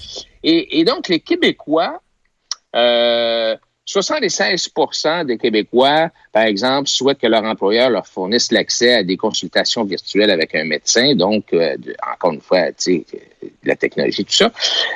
Et, 0.43 0.81
et 0.81 0.85
donc, 0.85 1.09
les 1.09 1.21
Québécois, 1.21 2.01
euh, 2.75 3.57
76% 3.87 5.27
des 5.27 5.37
Québécois, 5.37 6.11
par 6.33 6.45
exemple, 6.45 6.89
souhaitent 6.89 7.19
que 7.19 7.27
leur 7.27 7.45
employeur 7.45 7.91
leur 7.91 8.07
fournisse 8.07 8.51
l'accès 8.51 8.95
à 8.95 9.03
des 9.03 9.17
consultations 9.17 9.85
virtuelles 9.85 10.31
avec 10.31 10.55
un 10.55 10.65
médecin. 10.65 11.15
Donc, 11.15 11.53
euh, 11.53 11.77
encore 12.15 12.33
une 12.33 12.41
fois, 12.41 12.73
tu 12.73 13.05
sais, 13.05 13.05
la 13.63 13.77
technologie, 13.77 14.25
tout 14.25 14.33
ça. 14.33 14.51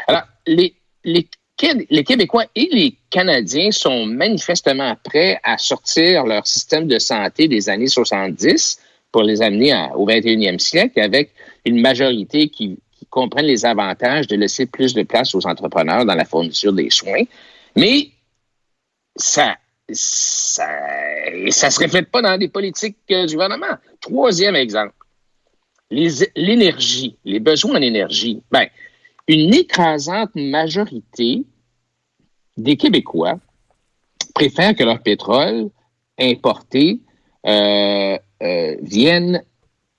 Alors, 0.06 0.22
les, 0.46 0.74
les, 1.04 1.28
les 1.90 2.04
Québécois 2.04 2.46
et 2.54 2.68
les 2.72 2.96
Canadiens 3.10 3.70
sont 3.70 4.06
manifestement 4.06 4.96
prêts 5.04 5.38
à 5.42 5.58
sortir 5.58 6.24
leur 6.24 6.46
système 6.46 6.86
de 6.86 6.98
santé 6.98 7.46
des 7.46 7.68
années 7.68 7.88
70 7.88 8.80
pour 9.12 9.22
les 9.22 9.42
amener 9.42 9.74
au 9.96 10.06
21e 10.06 10.58
siècle 10.58 11.00
avec 11.00 11.32
une 11.66 11.80
majorité 11.80 12.48
qui, 12.48 12.78
qui 12.98 13.06
comprenne 13.10 13.46
les 13.46 13.66
avantages 13.66 14.26
de 14.28 14.36
laisser 14.36 14.64
plus 14.64 14.94
de 14.94 15.02
place 15.02 15.34
aux 15.34 15.46
entrepreneurs 15.46 16.06
dans 16.06 16.14
la 16.14 16.24
fourniture 16.24 16.72
des 16.72 16.90
soins. 16.90 17.24
Mais 17.76 18.08
ça, 19.18 19.56
ça, 19.90 20.68
ça 21.50 21.70
se 21.70 21.82
reflète 21.82 22.10
pas 22.10 22.22
dans 22.22 22.38
des 22.38 22.48
politiques 22.48 22.96
euh, 23.10 23.26
du 23.26 23.34
gouvernement. 23.34 23.76
Troisième 24.00 24.56
exemple, 24.56 24.94
l'énergie, 25.90 27.16
les, 27.24 27.40
besoins 27.40 27.76
en 27.76 27.82
énergie. 27.82 28.42
Ben, 28.50 28.66
une 29.26 29.54
écrasante 29.54 30.30
majorité 30.34 31.44
des 32.56 32.76
Québécois 32.76 33.38
préfèrent 34.34 34.74
que 34.74 34.84
leur 34.84 35.02
pétrole 35.02 35.70
importé 36.18 37.00
euh, 37.46 38.18
euh, 38.42 38.76
vienne 38.82 39.42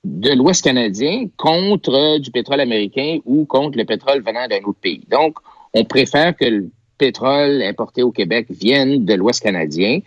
de 0.04 0.32
l'Ouest 0.32 0.64
canadien 0.64 1.28
contre 1.38 2.20
du 2.20 2.32
pétrole 2.32 2.62
américain 2.62 3.20
ou 3.26 3.46
contre 3.46 3.78
le 3.78 3.86
pétrole 3.86 4.24
venant 4.24 4.48
d'un 4.48 4.64
autre 4.64 4.80
pays. 4.80 5.06
Donc, 5.10 5.38
on 5.74 5.84
préfère 5.84 6.36
que 6.36 6.46
le 6.46 6.70
pétrole 7.00 7.64
importé 7.64 8.04
au 8.04 8.12
Québec 8.12 8.46
viennent 8.50 9.06
de 9.06 9.14
l'Ouest 9.16 9.42
canadien. 9.42 10.02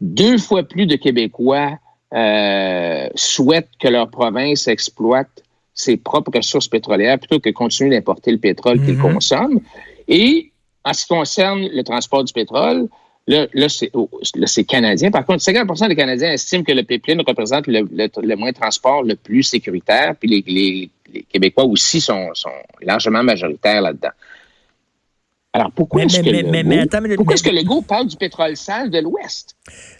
Deux 0.00 0.38
fois 0.38 0.64
plus 0.64 0.86
de 0.86 0.96
Québécois 0.96 1.78
euh, 2.12 3.08
souhaitent 3.14 3.70
que 3.78 3.88
leur 3.88 4.10
province 4.10 4.66
exploite 4.66 5.44
ses 5.74 5.96
propres 5.96 6.32
ressources 6.36 6.68
pétrolières 6.68 7.18
plutôt 7.18 7.38
que 7.38 7.50
continuer 7.50 7.90
d'importer 7.90 8.32
le 8.32 8.38
pétrole 8.38 8.84
qu'ils 8.84 8.96
mhm. 8.96 9.14
consomment. 9.14 9.60
Et 10.08 10.50
en 10.84 10.92
ce 10.92 11.02
qui 11.02 11.08
concerne 11.08 11.68
le 11.68 11.82
transport 11.82 12.24
du 12.24 12.32
pétrole, 12.32 12.88
Là, 13.26 13.46
là 13.54 13.68
c'est 13.68 14.64
canadien. 14.64 15.10
Par 15.10 15.24
contre, 15.24 15.42
50% 15.42 15.88
des 15.88 15.96
Canadiens 15.96 16.32
estiment 16.32 16.62
que 16.62 16.72
le 16.72 16.82
pipeline 16.82 17.22
représente 17.26 17.66
le, 17.66 17.88
le, 17.90 18.36
moyen 18.36 18.52
de 18.52 18.58
transport 18.58 19.02
le 19.02 19.16
plus 19.16 19.42
sécuritaire, 19.44 20.14
puis 20.20 20.28
les, 20.28 20.44
les, 20.46 20.90
les 21.12 21.22
Québécois 21.22 21.64
aussi 21.64 22.02
sont, 22.02 22.28
sont 22.34 22.50
largement 22.82 23.22
majoritaires 23.22 23.80
là-dedans. 23.80 24.10
Alors, 25.54 25.70
pourquoi 25.70 26.02
est-ce 26.02 26.20
que, 26.20 27.50
le 27.50 27.56
Legault 27.56 27.82
parle 27.82 28.08
du 28.08 28.16
pétrole 28.16 28.56
sale 28.56 28.90
de 28.90 28.98
l'Ouest? 28.98 29.54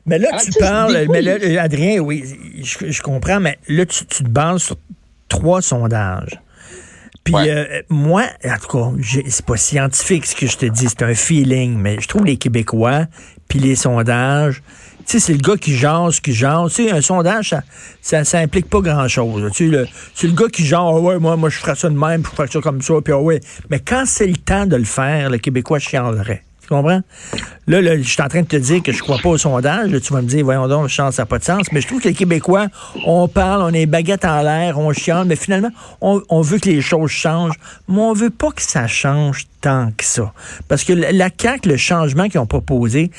Mais 0.04 0.18
là, 0.18 0.36
tu 0.42 0.50
parles, 0.58 1.06
mais 1.08 1.22
là, 1.22 1.62
Adrien, 1.62 2.00
oui, 2.00 2.24
je, 2.60 3.00
comprends, 3.00 3.38
mais 3.38 3.56
là, 3.68 3.86
tu, 3.86 4.04
te 4.04 4.28
bases 4.28 4.64
sur 4.64 4.76
trois 5.28 5.62
sondages. 5.62 6.40
Puis 7.22 7.36
euh, 7.36 7.82
moi, 7.88 8.24
en 8.44 8.58
tout 8.58 8.66
cas, 8.66 8.90
c'est 9.28 9.46
pas 9.46 9.56
scientifique 9.56 10.26
ce 10.26 10.34
que 10.34 10.48
je 10.48 10.56
te 10.56 10.66
dis, 10.66 10.88
c'est 10.88 11.02
un 11.02 11.14
feeling, 11.14 11.78
mais 11.78 12.00
je 12.00 12.08
trouve 12.08 12.24
les 12.24 12.36
Québécois, 12.36 13.06
puis 13.46 13.60
les 13.60 13.76
sondages, 13.76 14.60
sais, 15.06 15.20
c'est 15.20 15.32
le 15.32 15.38
gars 15.38 15.56
qui 15.56 15.76
jase, 15.76 16.20
qui 16.20 16.32
jase. 16.32 16.74
Tu 16.74 16.84
sais, 16.84 16.92
un 16.92 17.00
sondage, 17.00 17.54
ça, 18.00 18.24
ça, 18.24 18.38
implique 18.38 18.68
pas 18.68 18.80
grand-chose. 18.80 19.50
Tu 19.52 19.70
sais, 19.70 19.84
c'est 20.14 20.26
le 20.26 20.34
gars 20.34 20.48
qui 20.48 20.64
jase, 20.64 20.80
ah 20.82 20.98
ouais, 20.98 21.18
moi, 21.18 21.36
moi, 21.36 21.48
je 21.48 21.58
ferais 21.58 21.74
ça 21.74 21.88
de 21.88 21.98
même, 21.98 22.22
je 22.24 22.30
ferais 22.30 22.48
ça 22.48 22.60
comme 22.60 22.82
ça, 22.82 22.94
puis 23.02 23.12
ah 23.12 23.18
ouais. 23.18 23.40
Mais 23.70 23.80
quand 23.80 24.04
c'est 24.06 24.26
le 24.26 24.36
temps 24.36 24.66
de 24.66 24.76
le 24.76 24.84
faire, 24.84 25.30
le 25.30 25.38
Québécois 25.38 25.78
chialerait. 25.78 26.42
Tu 26.64 26.68
comprends? 26.68 27.02
Là, 27.66 27.82
là, 27.82 27.98
je 27.98 28.08
suis 28.08 28.22
en 28.22 28.28
train 28.28 28.40
de 28.40 28.46
te 28.46 28.56
dire 28.56 28.82
que 28.82 28.90
je 28.90 29.02
crois 29.02 29.18
pas 29.18 29.28
au 29.28 29.36
sondage. 29.36 29.90
tu 30.00 30.12
vas 30.14 30.22
me 30.22 30.26
dire, 30.26 30.42
voyons 30.46 30.66
donc, 30.66 30.88
chance, 30.88 31.16
ça 31.16 31.22
n'a 31.22 31.26
pas 31.26 31.38
de 31.38 31.44
sens. 31.44 31.66
Mais 31.72 31.82
je 31.82 31.86
trouve 31.86 32.00
que 32.00 32.08
les 32.08 32.14
Québécois, 32.14 32.68
on 33.04 33.28
parle, 33.28 33.60
on 33.60 33.74
est 33.74 33.84
baguette 33.84 34.24
en 34.24 34.40
l'air, 34.40 34.78
on 34.78 34.90
chiale, 34.94 35.26
mais 35.26 35.36
finalement, 35.36 35.68
on, 36.00 36.22
on, 36.30 36.40
veut 36.40 36.58
que 36.58 36.70
les 36.70 36.80
choses 36.80 37.10
changent. 37.10 37.58
Mais 37.86 37.98
on 37.98 38.14
veut 38.14 38.30
pas 38.30 38.50
que 38.50 38.62
ça 38.62 38.86
change 38.86 39.46
tant 39.60 39.92
que 39.94 40.04
ça. 40.06 40.32
Parce 40.66 40.84
que 40.84 40.94
la 40.94 41.28
CAQ, 41.38 41.68
le 41.68 41.76
changement 41.76 42.30
qu'ils 42.30 42.40
ont 42.40 42.46
proposé, 42.46 43.10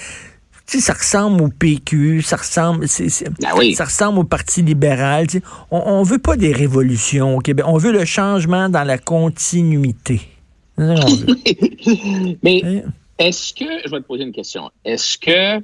tu 0.68 0.80
sais, 0.80 0.84
ça 0.84 0.94
ressemble 0.94 1.44
au 1.44 1.50
PQ, 1.50 2.24
ça 2.24 2.38
ressemble, 2.38 2.88
ben 2.88 3.74
ça 3.76 3.86
ressemble 3.86 4.20
au 4.20 4.24
Parti 4.24 4.64
libéral. 4.64 5.28
On, 5.70 6.00
ne 6.00 6.06
veut 6.06 6.18
pas 6.18 6.38
des 6.38 6.52
révolutions 6.52 7.38
au 7.38 7.40
Québec. 7.40 7.66
On 7.68 7.78
veut 7.78 7.92
le 7.92 8.04
changement 8.04 8.68
dans 8.68 8.84
la 8.84 8.98
continuité. 8.98 10.22
Mais 10.78 12.62
hein? 12.64 12.82
est-ce 13.20 13.54
que, 13.54 13.66
je 13.86 13.92
vais 13.92 14.02
te 14.02 14.08
poser 14.08 14.24
une 14.24 14.32
question, 14.32 14.72
est-ce 14.84 15.18
que 15.18 15.64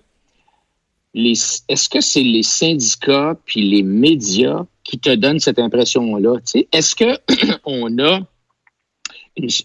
les, 1.14 1.34
est-ce 1.68 1.90
que 1.90 2.00
c'est 2.00 2.24
les 2.24 2.44
syndicats 2.44 3.36
puis 3.46 3.70
les 3.70 3.84
médias 3.84 4.66
qui 4.84 5.00
te 5.00 5.14
donnent 5.14 5.40
cette 5.40 5.60
impression-là? 5.60 6.38
Est-ce 6.72 6.96
que 6.96 7.18
on 7.66 7.98
a 8.00 8.20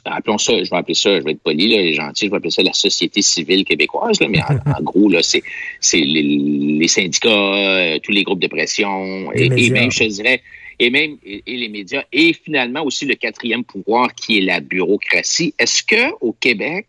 appelons 0.04 0.38
ça, 0.38 0.62
je 0.62 0.70
vais 0.70 0.76
appeler 0.76 0.94
ça, 0.94 1.18
je 1.18 1.24
vais 1.24 1.32
être 1.32 1.42
poli, 1.42 1.68
là, 1.68 1.92
gentil, 1.92 2.26
je 2.26 2.30
vais 2.30 2.36
appeler 2.36 2.50
ça 2.50 2.62
la 2.62 2.72
société 2.72 3.22
civile 3.22 3.64
québécoise, 3.64 4.20
là, 4.20 4.28
mais 4.28 4.40
en, 4.42 4.82
gros, 4.82 5.08
là, 5.08 5.22
c'est, 5.22 5.42
c'est 5.80 5.98
les, 5.98 6.88
syndicats, 6.88 7.28
euh, 7.28 7.98
tous 8.02 8.12
les 8.12 8.22
groupes 8.22 8.40
de 8.40 8.46
pression, 8.46 9.32
et, 9.32 9.70
même, 9.70 9.90
je 9.90 10.04
dirais, 10.04 10.42
et 10.78 10.90
même 10.90 11.16
et, 11.24 11.42
les 11.46 11.68
médias, 11.68 12.04
et 12.12 12.32
finalement 12.32 12.82
aussi 12.84 13.06
le 13.06 13.14
quatrième 13.14 13.64
pouvoir 13.64 14.14
qui 14.14 14.38
est 14.38 14.42
la 14.42 14.60
bureaucratie. 14.60 15.54
Est-ce 15.58 15.82
que 15.82 16.12
au 16.20 16.32
Québec, 16.32 16.86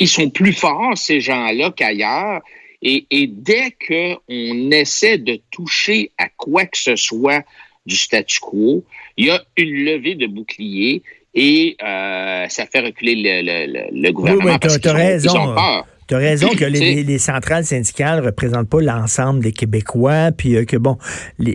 ils 0.00 0.08
sont 0.08 0.30
plus 0.30 0.52
forts, 0.52 0.96
ces 0.96 1.20
gens-là, 1.20 1.72
qu'ailleurs? 1.76 2.42
Et, 2.82 3.06
et 3.10 3.26
dès 3.26 3.74
qu'on 3.86 4.70
essaie 4.70 5.16
de 5.16 5.40
toucher 5.50 6.10
à 6.18 6.28
quoi 6.28 6.66
que 6.66 6.76
ce 6.76 6.96
soit 6.96 7.42
du 7.86 7.96
statu 7.96 8.40
quo. 8.40 8.84
Il 9.16 9.26
y 9.26 9.30
a 9.30 9.42
une 9.56 9.84
levée 9.84 10.14
de 10.14 10.26
bouclier 10.26 11.02
et 11.34 11.76
euh, 11.82 12.46
ça 12.48 12.66
fait 12.66 12.80
reculer 12.80 13.14
le, 13.16 13.90
le, 13.90 14.12
gouvernement 14.12 14.52
oui, 14.52 14.58
parce 14.60 14.78
qu'ils 14.78 15.30
ont, 15.30 15.54
peur. 15.54 15.86
Tu 16.06 16.14
as 16.14 16.18
raison 16.18 16.48
que 16.48 16.64
les, 16.64 17.18
centrales 17.18 17.64
syndicales 17.64 18.20
ne 18.20 18.26
représentent 18.26 18.68
pas 18.68 18.80
l'ensemble 18.80 19.42
des 19.42 19.52
Québécois, 19.52 20.32
puis 20.36 20.56
euh, 20.56 20.64
que 20.64 20.76
bon, 20.76 20.98
euh, 21.40 21.52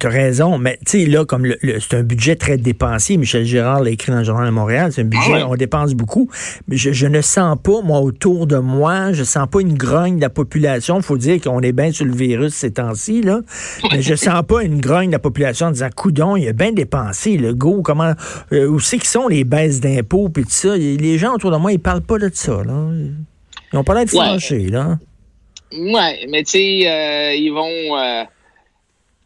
tu 0.00 0.06
as 0.06 0.10
raison, 0.10 0.58
mais 0.58 0.78
tu 0.86 1.04
sais, 1.04 1.06
là, 1.06 1.24
comme 1.24 1.46
c'est 1.62 1.96
un 1.96 2.02
budget 2.02 2.36
très 2.36 2.56
dépensier, 2.56 3.16
Michel 3.16 3.44
Girard 3.44 3.82
l'a 3.82 3.90
écrit 3.90 4.12
dans 4.12 4.18
le 4.18 4.24
Journal 4.24 4.46
de 4.46 4.52
Montréal, 4.52 4.92
c'est 4.92 5.02
un 5.02 5.06
budget, 5.06 5.42
ah 5.42 5.48
on 5.48 5.56
dépense 5.56 5.94
beaucoup, 5.94 6.30
mais 6.68 6.76
je, 6.76 7.06
ne 7.06 7.20
sens 7.20 7.58
pas, 7.62 7.82
moi, 7.82 8.00
autour 8.00 8.46
de 8.46 8.56
moi, 8.56 9.12
je 9.12 9.24
sens 9.24 9.46
pas 9.50 9.60
une 9.60 9.74
grogne 9.74 10.16
de 10.16 10.22
la 10.22 10.30
population. 10.30 10.96
Il 10.96 11.02
faut 11.02 11.18
dire 11.18 11.40
qu'on 11.40 11.60
est 11.60 11.72
bien 11.72 11.92
sur 11.92 12.06
le 12.06 12.14
virus 12.14 12.54
ces 12.54 12.72
temps-ci, 12.72 13.22
là, 13.22 13.40
mais 13.92 14.00
je 14.00 14.14
sens 14.14 14.42
pas 14.46 14.62
une 14.62 14.80
grogne 14.80 15.08
de 15.08 15.12
la 15.12 15.18
population 15.18 15.66
en 15.66 15.70
disant, 15.70 15.90
coudon, 15.94 16.36
il 16.36 16.48
a 16.48 16.52
bien 16.52 16.72
dépensé, 16.72 17.36
le 17.36 17.52
go, 17.54 17.82
comment, 17.82 18.14
euh, 18.52 18.66
où 18.66 18.80
c'est 18.80 18.98
qu'ils 18.98 19.08
sont 19.08 19.28
les 19.28 19.44
baisses 19.44 19.80
d'impôts, 19.80 20.28
puis 20.28 20.44
tout 20.44 20.50
ça. 20.50 20.76
Les 20.76 21.18
gens 21.18 21.34
autour 21.34 21.50
de 21.50 21.56
moi, 21.56 21.72
ils 21.72 21.78
parlent 21.78 22.00
pas 22.00 22.18
de 22.18 22.30
ça, 22.32 22.62
là. 22.64 22.88
Ils 23.74 23.78
n'ont 23.78 23.82
pas 23.82 23.94
l'air 23.94 24.04
de 24.04 24.70
là. 24.70 24.98
Oui, 25.72 26.26
mais 26.28 26.44
tu 26.44 26.50
sais, 26.50 26.82
euh, 26.86 27.34
ils 27.34 27.50
vont. 27.50 27.98
Euh, 27.98 28.22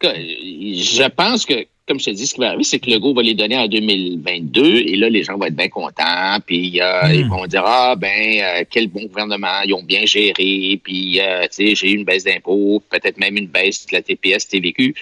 je 0.02 1.06
pense 1.10 1.44
que, 1.44 1.66
comme 1.86 2.00
je 2.00 2.06
te 2.06 2.10
dis, 2.12 2.26
ce 2.26 2.32
qui 2.32 2.40
va 2.40 2.48
arriver, 2.48 2.64
c'est 2.64 2.78
que 2.78 2.90
le 2.90 2.98
go 2.98 3.12
va 3.12 3.20
les 3.20 3.34
donner 3.34 3.58
en 3.58 3.68
2022 3.68 4.76
et 4.86 4.96
là, 4.96 5.10
les 5.10 5.22
gens 5.22 5.36
vont 5.36 5.44
être 5.44 5.54
bien 5.54 5.68
contents. 5.68 6.38
Puis 6.46 6.80
euh, 6.80 7.12
ils 7.12 7.26
vont 7.26 7.46
dire 7.46 7.62
Ah, 7.66 7.94
ben, 7.94 8.64
quel 8.70 8.88
bon 8.88 9.04
gouvernement, 9.04 9.60
ils 9.66 9.74
ont 9.74 9.82
bien 9.82 10.06
géré. 10.06 10.80
Puis, 10.82 11.20
tu 11.20 11.48
sais, 11.50 11.74
j'ai 11.74 11.90
eu 11.90 11.96
une 11.96 12.04
baisse 12.06 12.24
d'impôts, 12.24 12.82
peut-être 12.88 13.18
même 13.18 13.36
une 13.36 13.48
baisse 13.48 13.86
de 13.86 13.96
la 13.96 14.00
TPS, 14.00 14.48
TVQ. 14.48 14.94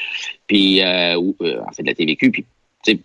Puis, 0.49 0.81
ou, 0.83 1.37
en 1.41 1.73
fait, 1.73 1.85
de 1.85 1.88
la 1.88 1.95
TVQ. 1.95 2.33
Puis, 2.33 2.45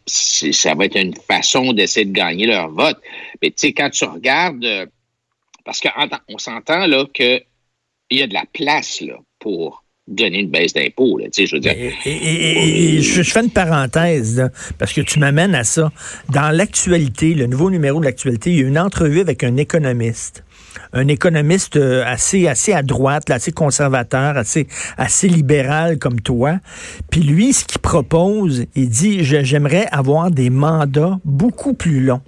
ça 0.08 0.74
va 0.74 0.86
être 0.86 0.98
une 0.98 1.14
façon 1.14 1.72
d'essayer 1.72 2.08
de 2.08 2.14
gagner 2.14 2.48
leur 2.48 2.72
vote. 2.72 2.98
Mais 3.44 3.50
tu 3.50 3.58
sais, 3.58 3.74
quand 3.74 3.92
tu 3.92 4.06
regardes, 4.06 4.90
parce 5.64 5.80
qu'on 5.80 6.38
s'entend 6.38 6.86
là 6.88 7.06
qu'il 7.14 7.42
y 8.12 8.22
a 8.22 8.28
de 8.28 8.34
la 8.34 8.46
place 8.54 9.02
là, 9.02 9.16
pour 9.40 9.84
donner 10.08 10.40
une 10.40 10.50
baisse 10.50 10.74
d'impôts. 10.74 11.20
Je 11.36 11.56
veux 11.56 11.60
dire. 11.60 11.76
Je, 12.06 13.24
fais 13.24 13.42
une 13.42 13.50
parenthèse, 13.50 14.50
parce 14.78 14.94
que 14.94 15.02
tu 15.02 15.20
m'amènes 15.20 15.56
à 15.56 15.64
ça. 15.64 15.92
Dans 16.30 16.56
l'actualité, 16.56 17.34
le 17.34 17.48
nouveau 17.48 17.70
numéro 17.70 18.00
de 18.00 18.06
l'actualité, 18.06 18.52
il 18.52 18.60
y 18.60 18.64
a 18.64 18.68
une 18.68 18.80
entrevue 18.80 19.22
avec 19.22 19.44
un 19.44 19.58
économiste 19.58 20.44
un 20.94 21.08
économiste 21.08 21.78
euh, 21.78 22.04
assez 22.06 22.48
assez 22.48 22.74
à 22.74 22.82
droite, 22.82 23.30
assez 23.30 23.52
conservateur, 23.52 24.38
assez 24.38 24.68
assez 24.98 25.28
libéral 25.28 26.00
comme 26.00 26.22
toi. 26.22 26.60
Puis 27.10 27.22
lui, 27.22 27.54
ce 27.54 27.66
qu'il 27.66 27.80
propose, 27.80 28.66
il 28.76 28.90
dit 28.90 29.24
j'aimerais 29.24 29.88
avoir 29.92 30.32
des 30.32 30.50
mandats 30.50 31.20
beaucoup 31.26 31.74
plus 31.74 32.02
longs 32.02 32.22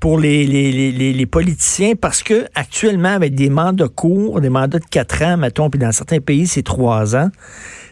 pour 0.00 0.18
les, 0.18 1.26
politiciens 1.30 1.92
parce 1.94 2.22
que 2.22 2.46
actuellement, 2.54 3.10
avec 3.10 3.34
des 3.34 3.50
mandats 3.50 3.88
courts, 3.88 4.40
des 4.40 4.48
mandats 4.48 4.78
de 4.78 4.84
quatre 4.84 5.22
ans, 5.22 5.36
mettons, 5.36 5.68
puis 5.68 5.78
dans 5.78 5.92
certains 5.92 6.20
pays, 6.20 6.46
c'est 6.46 6.62
trois 6.62 7.14
ans, 7.14 7.30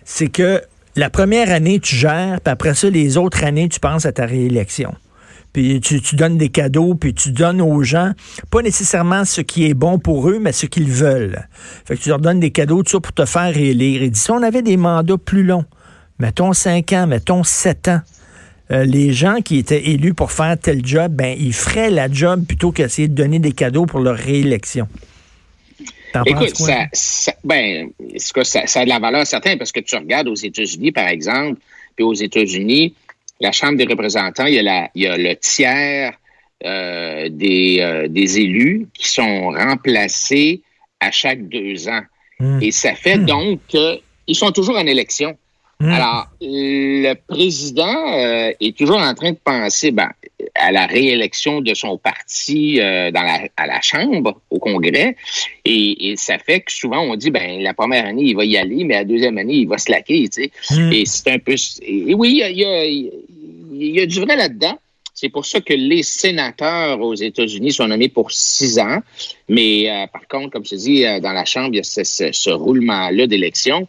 c'est 0.05 0.29
que 0.29 0.63
la 0.97 1.11
première 1.11 1.53
année, 1.53 1.79
tu 1.79 1.95
gères, 1.95 2.41
puis 2.41 2.51
après 2.51 2.75
ça, 2.75 2.91
les 2.91 3.19
autres 3.19 3.45
années, 3.45 3.69
tu 3.69 3.79
penses 3.79 4.07
à 4.07 4.13
ta 4.13 4.27
réélection. 4.27 4.95
Puis 5.53 5.81
tu, 5.81 6.17
donnes 6.17 6.39
des 6.39 6.49
cadeaux, 6.49 6.95
puis 6.95 7.15
tu 7.15 7.31
donnes 7.31 7.61
aux 7.61 7.83
gens, 7.83 8.13
pas 8.51 8.63
nécessairement 8.63 9.25
ce 9.25 9.41
qui 9.41 9.67
est 9.67 9.75
bon 9.75 9.99
pour 9.99 10.29
eux, 10.29 10.39
mais 10.41 10.53
ce 10.53 10.67
qu'ils 10.67 10.91
veulent. 10.91 11.49
Fait 11.85 11.97
que 11.97 12.03
tu 12.03 12.09
leur 12.09 12.19
donnes 12.19 12.41
des 12.41 12.51
cadeaux, 12.51 12.83
tout 12.83 12.91
ça, 12.91 13.01
pour 13.01 13.13
te 13.13 13.25
faire 13.25 13.53
réélire. 13.53 14.03
Et 14.03 14.11
dit, 14.11 14.19
si 14.19 14.31
on 14.31 14.43
avait 14.43 14.63
des 14.63 14.77
mandats 14.77 15.17
plus 15.17 15.43
longs, 15.43 15.65
mettons 16.19 16.53
cinq 16.53 16.93
ans, 16.93 17.07
mettons 17.07 17.45
sept 17.45 17.89
ans, 17.89 18.01
euh, 18.71 18.85
les 18.85 19.13
gens 19.13 19.41
qui 19.41 19.59
étaient 19.59 19.89
élus 19.89 20.15
pour 20.15 20.33
faire 20.33 20.57
tel 20.61 20.85
job, 20.85 21.13
ben, 21.13 21.37
ils 21.39 21.55
feraient 21.55 21.91
la 21.91 22.11
job 22.11 22.45
plutôt 22.47 22.73
qu'essayer 22.73 23.09
de 23.09 23.15
donner 23.15 23.39
des 23.39 23.53
cadeaux 23.53 23.87
pour 23.87 24.01
leur 24.01 24.17
réélection. 24.17 24.89
Écoute, 26.27 26.57
ça, 26.57 26.87
ça, 26.93 27.33
ben, 27.45 27.91
ça, 28.17 28.67
ça, 28.67 28.81
a 28.81 28.85
de 28.85 28.89
la 28.89 28.99
valeur 28.99 29.27
certaine 29.27 29.59
parce 29.59 29.73
que 29.73 29.81
tu 29.81 29.97
regardes 29.97 30.29
aux 30.29 30.35
États-Unis, 30.35 30.93
par 30.93 31.09
exemple, 31.09 31.61
puis 31.97 32.05
aux 32.05 32.15
États-Unis, 32.15 32.95
la 33.41 33.53
Chambre 33.53 33.77
des 33.77 33.85
représentants, 33.85 34.47
il 34.47 34.55
y 34.55 34.59
a, 34.59 34.63
la, 34.63 34.91
il 34.95 35.03
y 35.03 35.07
a 35.07 35.17
le 35.17 35.35
tiers 35.37 36.13
euh, 36.65 37.29
des, 37.31 37.79
euh, 37.81 38.09
des 38.09 38.41
élus 38.41 38.89
qui 38.95 39.09
sont 39.09 39.51
remplacés 39.51 40.61
à 41.01 41.11
chaque 41.11 41.49
deux 41.49 41.89
ans. 41.89 42.03
Hmm. 42.41 42.59
Et 42.61 42.73
ça 42.73 42.95
fait 42.95 43.17
hmm. 43.17 43.27
donc 43.27 43.61
qu'ils 43.69 44.35
sont 44.35 44.51
toujours 44.51 44.77
en 44.77 44.87
élection. 44.87 45.37
Hmm. 45.81 45.91
Alors, 45.91 46.27
le 46.41 47.15
président 47.15 48.13
euh, 48.13 48.51
est 48.61 48.77
toujours 48.77 48.99
en 48.99 49.15
train 49.15 49.31
de 49.31 49.39
penser 49.43 49.93
ben, 49.93 50.11
à 50.57 50.73
la 50.73 50.87
réélection 50.87 51.61
de 51.61 51.73
son 51.73 51.97
parti 51.99 52.81
euh, 52.81 53.13
dans 53.13 53.23
la, 53.23 53.43
à 53.57 53.67
la 53.69 53.81
Chambre, 53.81 54.41
au 54.51 54.59
Congrès, 54.59 55.15
et, 55.65 56.15
ça 56.17 56.37
fait 56.39 56.63
que 56.63 56.73
souvent 56.73 57.03
on 57.03 57.15
dit, 57.15 57.31
ben 57.31 57.63
la 57.63 57.75
première 57.75 58.07
année, 58.07 58.25
il 58.25 58.35
va 58.35 58.45
y 58.45 58.57
aller, 58.57 58.83
mais 58.83 58.95
la 58.95 59.05
deuxième 59.05 59.39
année, 59.39 59.55
il 59.55 59.69
va 59.69 59.79
se 59.79 59.91
laquer, 59.93 60.29
tu 60.29 60.51
sais. 60.51 60.75
Hmm. 60.75 60.93
Et 60.93 61.05
c'est 61.07 61.31
un 61.31 61.39
peu... 61.39 61.55
Et, 61.83 62.13
oui, 62.13 62.43
il 62.45 62.59
y 62.59 62.65
a, 62.65 62.85
il 62.85 63.11
y 63.73 64.01
a 64.01 64.07
du 64.07 64.21
vrai 64.21 64.35
là-dedans. 64.35 64.77
C'est 65.15 65.29
pour 65.29 65.47
ça 65.47 65.61
que 65.61 65.75
les 65.75 66.03
sénateurs 66.03 67.01
aux 67.01 67.15
États-Unis 67.15 67.73
sont 67.73 67.89
nommés 67.89 68.09
pour 68.09 68.31
six 68.31 68.79
ans. 68.79 69.01
Mais 69.49 69.91
euh, 69.91 70.07
par 70.13 70.27
contre, 70.29 70.51
comme 70.51 70.65
je 70.65 70.77
dis, 70.77 71.03
dans 71.21 71.33
la 71.33 71.45
Chambre, 71.45 71.71
il 71.73 71.77
y 71.77 71.81
a 71.81 71.83
ce, 71.85 72.03
ce 72.33 72.51
roulement-là 72.51 73.27
d'élection. 73.27 73.89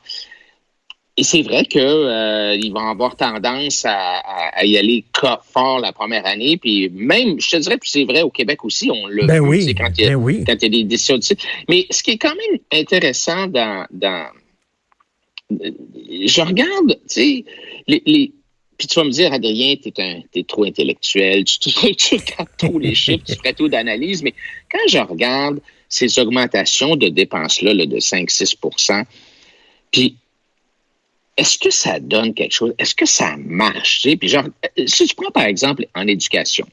Et 1.19 1.23
c'est 1.23 1.41
vrai 1.41 1.65
qu'ils 1.65 1.81
euh, 1.81 2.57
vont 2.73 2.87
avoir 2.87 3.17
tendance 3.17 3.83
à, 3.85 4.63
y 4.63 4.77
aller 4.77 5.03
fort 5.43 5.79
la 5.79 5.91
première 5.91 6.25
année. 6.25 6.55
Puis 6.55 6.89
même, 6.93 7.41
je 7.41 7.49
te 7.49 7.57
dirais, 7.57 7.77
puis 7.77 7.89
c'est 7.89 8.05
vrai 8.05 8.21
au 8.21 8.29
Québec 8.29 8.63
aussi, 8.63 8.89
on 8.89 9.05
le 9.05 9.25
ben 9.25 9.41
oui, 9.41 9.75
quand, 9.75 9.89
il 9.97 10.05
y 10.05 10.07
a, 10.07 10.17
ben 10.17 10.45
quand 10.45 10.55
il 10.61 10.63
y 10.63 10.65
a 10.65 10.69
des 10.69 10.83
décisions 10.85 11.17
de 11.17 11.23
Mais 11.67 11.87
ce 11.91 12.03
qui 12.03 12.11
est 12.11 12.17
quand 12.17 12.33
même 12.33 12.61
intéressant 12.71 13.47
dans... 13.47 13.85
dans 13.91 14.27
je 15.51 16.41
regarde, 16.41 16.87
tu 16.87 16.97
sais, 17.07 17.45
les, 17.87 18.01
les 18.05 18.31
puis 18.77 18.87
tu 18.87 18.95
vas 18.97 19.03
me 19.03 19.09
dire, 19.09 19.33
Adrien, 19.33 19.75
tu 19.75 19.91
es, 19.99 20.43
trop 20.45 20.63
intellectuel, 20.63 21.43
tu, 21.43 21.59
tu, 21.97 22.15
regardes 22.15 22.57
trop 22.57 22.79
les 22.79 22.95
chiffres, 22.95 23.25
tu 23.27 23.35
fais 23.43 23.51
trop 23.51 23.67
d'analyse, 23.67 24.23
mais 24.23 24.33
quand 24.71 24.87
je 24.87 24.99
regarde 24.99 25.59
ces 25.89 26.17
augmentations 26.17 26.95
de 26.95 27.09
dépenses-là 27.09 27.73
là, 27.73 27.85
de 27.85 27.97
5-6% 27.97 29.03
puis 29.91 30.15
est-ce 31.39 31.57
que 31.57 31.69
ça 31.69 32.01
donne 32.01 32.33
quelque 32.33 32.51
chose? 32.51 32.73
Est-ce 32.77 32.93
que 32.93 33.05
ça 33.05 33.35
marche? 33.37 34.05
Puis 34.19 34.27
genre, 34.27 34.43
euh, 34.77 34.83
si 34.87 35.07
tu 35.07 35.15
prends 35.15 35.31
par 35.31 35.45
exemple 35.45 35.85
en 35.95 36.05
éducation, 36.05 36.67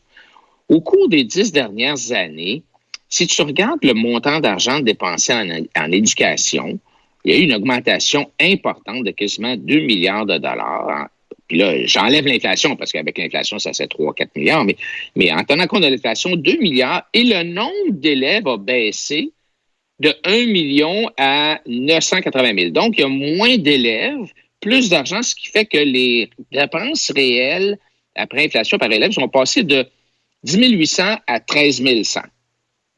au 0.69 0.81
cours 0.81 1.09
des 1.09 1.23
dix 1.23 1.53
dernières 1.53 2.11
années, 2.11 2.65
si 3.09 3.29
tu 3.29 3.43
regardes 3.43 3.85
le 3.85 3.95
montant 3.95 4.41
d'argent 4.41 4.81
dépensé 4.81 5.33
en, 5.33 5.93
éducation, 5.93 6.81
il 7.25 7.33
y 7.33 7.37
a 7.37 7.39
eu 7.39 7.43
une 7.43 7.55
augmentation 7.55 8.29
importante 8.41 9.05
de 9.05 9.13
quasiment 9.13 9.57
2 9.57 9.81
milliards 9.83 10.27
de 10.27 10.39
dollars. 10.39 11.09
Puis 11.47 11.59
là, 11.59 11.87
j'enlève 11.87 12.27
l'inflation 12.27 12.75
parce 12.75 12.91
qu'avec 12.91 13.17
l'inflation, 13.19 13.61
ça 13.61 13.73
c'est 13.73 13.89
3-4 13.89 14.31
milliards. 14.35 14.65
Mais, 14.65 14.77
mais 15.15 15.33
en 15.33 15.45
tenant 15.45 15.69
compte 15.69 15.83
de 15.83 15.89
l'inflation, 15.89 16.35
2 16.35 16.57
milliards 16.57 17.05
et 17.15 17.23
le 17.23 17.45
nombre 17.45 17.93
d'élèves 17.93 18.49
a 18.49 18.57
baissé 18.57 19.31
de 20.01 20.13
1 20.25 20.47
million 20.47 21.09
à 21.17 21.61
980 21.67 22.55
000. 22.59 22.71
Donc, 22.71 22.99
il 22.99 23.03
y 23.03 23.05
a 23.05 23.09
moins 23.09 23.57
d'élèves, 23.57 24.33
plus 24.67 24.89
d'argent, 24.89 25.23
ce 25.23 25.35
qui 25.35 25.47
fait 25.47 25.65
que 25.65 25.79
les 25.79 26.29
dépenses 26.51 27.13
réelles 27.15 27.79
après 28.17 28.47
inflation 28.47 28.79
par 28.79 28.91
élève 28.91 29.13
sont 29.13 29.29
passées 29.29 29.63
de 29.63 29.87
10 30.43 30.71
800 30.71 31.17
à 31.27 31.41
13 31.41 31.83
100. 32.03 32.21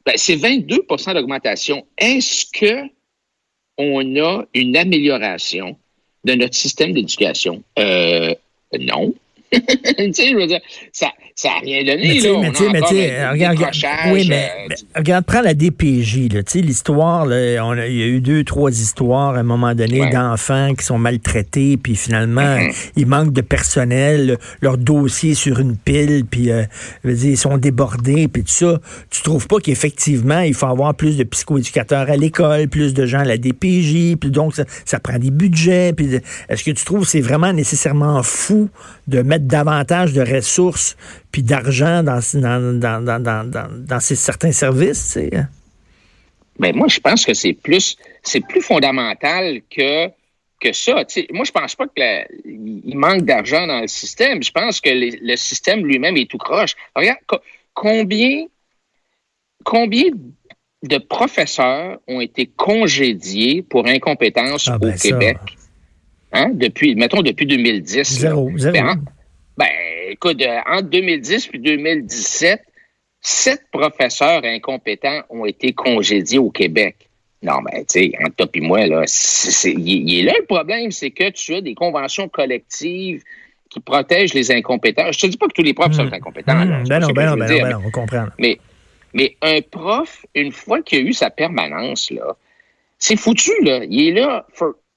Ben, 0.05 0.13
c'est 0.15 0.35
22% 0.35 1.13
d'augmentation. 1.13 1.85
Est-ce 1.97 2.45
que 2.51 2.89
on 3.77 4.15
a 4.17 4.45
une 4.53 4.75
amélioration 4.75 5.77
de 6.23 6.33
notre 6.33 6.55
système 6.55 6.91
d'éducation? 6.93 7.63
Euh, 7.77 8.33
non. 8.79 9.13
tu 9.51 10.13
sais, 10.13 10.29
je 10.29 10.35
veux 10.35 10.47
dire, 10.47 10.59
ça, 10.91 11.07
ça 11.35 11.49
n'a 11.49 11.59
rien 11.59 11.83
donné. 11.83 12.19
là, 12.19 12.29
mais, 12.39 12.51
mais 12.71 13.29
regarde, 13.29 13.57
regarde, 13.57 14.11
oui, 14.11 14.25
mais, 14.29 14.51
euh, 14.69 14.75
regarde, 14.95 15.25
prends 15.25 15.41
la 15.41 15.53
DPJ. 15.53 16.29
L'histoire, 16.55 17.25
il 17.25 17.53
y 17.53 18.03
a 18.03 18.05
eu 18.05 18.21
deux, 18.21 18.43
trois 18.43 18.71
histoires 18.71 19.35
à 19.35 19.39
un 19.39 19.43
moment 19.43 19.73
donné 19.73 20.09
d'enfants 20.09 20.73
qui 20.77 20.85
sont 20.85 20.97
maltraités, 20.97 21.77
puis 21.77 21.95
finalement, 21.95 22.41
mm-hmm. 22.41 22.91
ils 22.97 23.07
manquent 23.07 23.33
de 23.33 23.41
personnel, 23.41 24.37
leur 24.61 24.77
dossier 24.77 25.33
sur 25.33 25.59
une 25.59 25.77
pile, 25.77 26.25
puis 26.29 26.51
euh, 26.51 26.63
dire, 27.05 27.31
ils 27.31 27.37
sont 27.37 27.57
débordés, 27.57 28.27
puis 28.27 28.43
tout 28.43 28.49
ça. 28.49 28.79
Tu 29.09 29.21
trouves 29.21 29.47
pas 29.47 29.59
qu'effectivement, 29.59 30.41
il 30.41 30.53
faut 30.53 30.67
avoir 30.67 30.93
plus 30.93 31.17
de 31.17 31.23
psychoéducateurs 31.23 32.09
à 32.09 32.17
l'école, 32.17 32.67
plus 32.67 32.93
de 32.93 33.05
gens 33.05 33.19
à 33.19 33.25
la 33.25 33.37
DPJ, 33.37 34.17
puis 34.19 34.29
donc 34.29 34.55
ça, 34.55 34.63
ça 34.85 34.99
prend 34.99 35.17
des 35.17 35.31
budgets. 35.31 35.93
Puis 35.93 36.19
est-ce 36.49 36.63
que 36.63 36.71
tu 36.71 36.85
trouves 36.85 37.01
que 37.01 37.07
c'est 37.07 37.21
vraiment 37.21 37.53
nécessairement 37.53 38.21
fou 38.23 38.69
de 39.09 39.21
mettre 39.21 39.45
davantage 39.45 40.13
de 40.13 40.21
ressources 40.21 40.95
puis 41.31 41.43
d'argent 41.43 42.03
dans, 42.03 42.21
dans, 42.81 43.99
ces 43.99 44.15
certains 44.15 44.51
services. 44.51 45.17
Hein? 45.17 45.47
Ben, 46.59 46.75
moi, 46.75 46.87
je 46.87 46.99
pense 46.99 47.25
que 47.25 47.33
c'est 47.33 47.53
plus, 47.53 47.97
c'est 48.21 48.45
plus 48.45 48.61
fondamental 48.61 49.61
que, 49.69 50.07
que 50.59 50.73
ça. 50.73 51.03
moi, 51.31 51.45
je 51.45 51.51
pense 51.51 51.75
pas 51.75 51.87
qu'il 51.87 52.97
manque 52.97 53.21
d'argent 53.21 53.65
dans 53.65 53.81
le 53.81 53.87
système. 53.87 54.43
Je 54.43 54.51
pense 54.51 54.79
que 54.81 54.89
le 54.91 55.35
système 55.35 55.85
lui-même 55.85 56.17
est 56.17 56.29
tout 56.29 56.37
croche. 56.37 56.75
Regarde, 56.95 57.19
combien, 57.73 58.45
combien 59.63 60.05
de 60.83 60.97
professeurs 60.97 61.99
ont 62.07 62.21
été 62.21 62.47
congédiés 62.47 63.63
pour 63.63 63.87
incompétence 63.87 64.67
ah, 64.67 64.75
au 64.75 64.79
ben 64.79 64.97
Québec? 64.97 65.37
Hein? 66.31 66.51
Depuis, 66.53 66.95
mettons, 66.95 67.21
depuis 67.21 67.45
2010. 67.45 68.19
Zéro, 68.19 68.51
zéro. 68.57 68.73
Ben, 68.73 69.03
ben, 69.57 69.67
écoute, 70.09 70.41
euh, 70.41 70.59
entre 70.67 70.89
2010 70.89 71.49
et 71.53 71.57
2017, 71.57 72.61
sept 73.21 73.61
professeurs 73.71 74.41
incompétents 74.43 75.21
ont 75.29 75.45
été 75.45 75.73
congédiés 75.73 76.39
au 76.39 76.49
Québec. 76.49 77.09
Non, 77.41 77.61
mais 77.61 77.85
tu 77.85 77.99
sais, 77.99 78.11
entre 78.21 78.35
toi 78.35 78.47
et 78.53 78.61
moi, 78.61 78.85
là, 78.85 79.03
il 79.65 80.19
est 80.19 80.23
là 80.23 80.33
le 80.37 80.45
problème, 80.45 80.91
c'est 80.91 81.11
que 81.11 81.29
tu 81.29 81.55
as 81.55 81.61
des 81.61 81.73
conventions 81.73 82.27
collectives 82.27 83.23
qui 83.69 83.79
protègent 83.79 84.33
les 84.33 84.51
incompétents. 84.51 85.11
Je 85.11 85.19
te 85.19 85.27
dis 85.27 85.37
pas 85.37 85.47
que 85.47 85.53
tous 85.53 85.63
les 85.63 85.73
profs 85.73 85.93
sont 85.93 86.05
hmm. 86.05 86.13
incompétents. 86.13 86.53
Hmm. 86.53 86.83
ben, 86.87 86.99
non, 86.99 87.07
ben, 87.11 87.25
non, 87.29 87.37
ben, 87.37 87.47
non, 87.47 87.47
ben 87.47 87.69
non, 87.69 87.81
on 87.85 87.91
comprend. 87.91 88.25
Mais, 88.39 88.59
mais 89.13 89.37
un 89.41 89.61
prof, 89.61 90.25
une 90.35 90.51
fois 90.51 90.81
qu'il 90.81 90.99
a 90.99 91.01
eu 91.01 91.13
sa 91.13 91.29
permanence, 91.29 92.11
là, 92.11 92.35
c'est 92.97 93.15
foutu, 93.15 93.51
là. 93.61 93.85
Il 93.89 94.09
est 94.09 94.11
là 94.11 94.45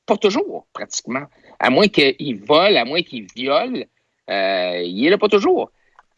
pour 0.06 0.18
toujours, 0.18 0.66
pratiquement. 0.72 1.24
à 1.60 1.70
moins 1.70 1.86
qu'il 1.88 2.40
vole, 2.46 2.76
à 2.76 2.84
moins 2.84 3.02
qu'il 3.02 3.26
viole, 3.36 3.84
euh, 4.30 4.82
il 4.84 5.06
est 5.06 5.10
là 5.10 5.18
pas 5.18 5.28
toujours. 5.28 5.70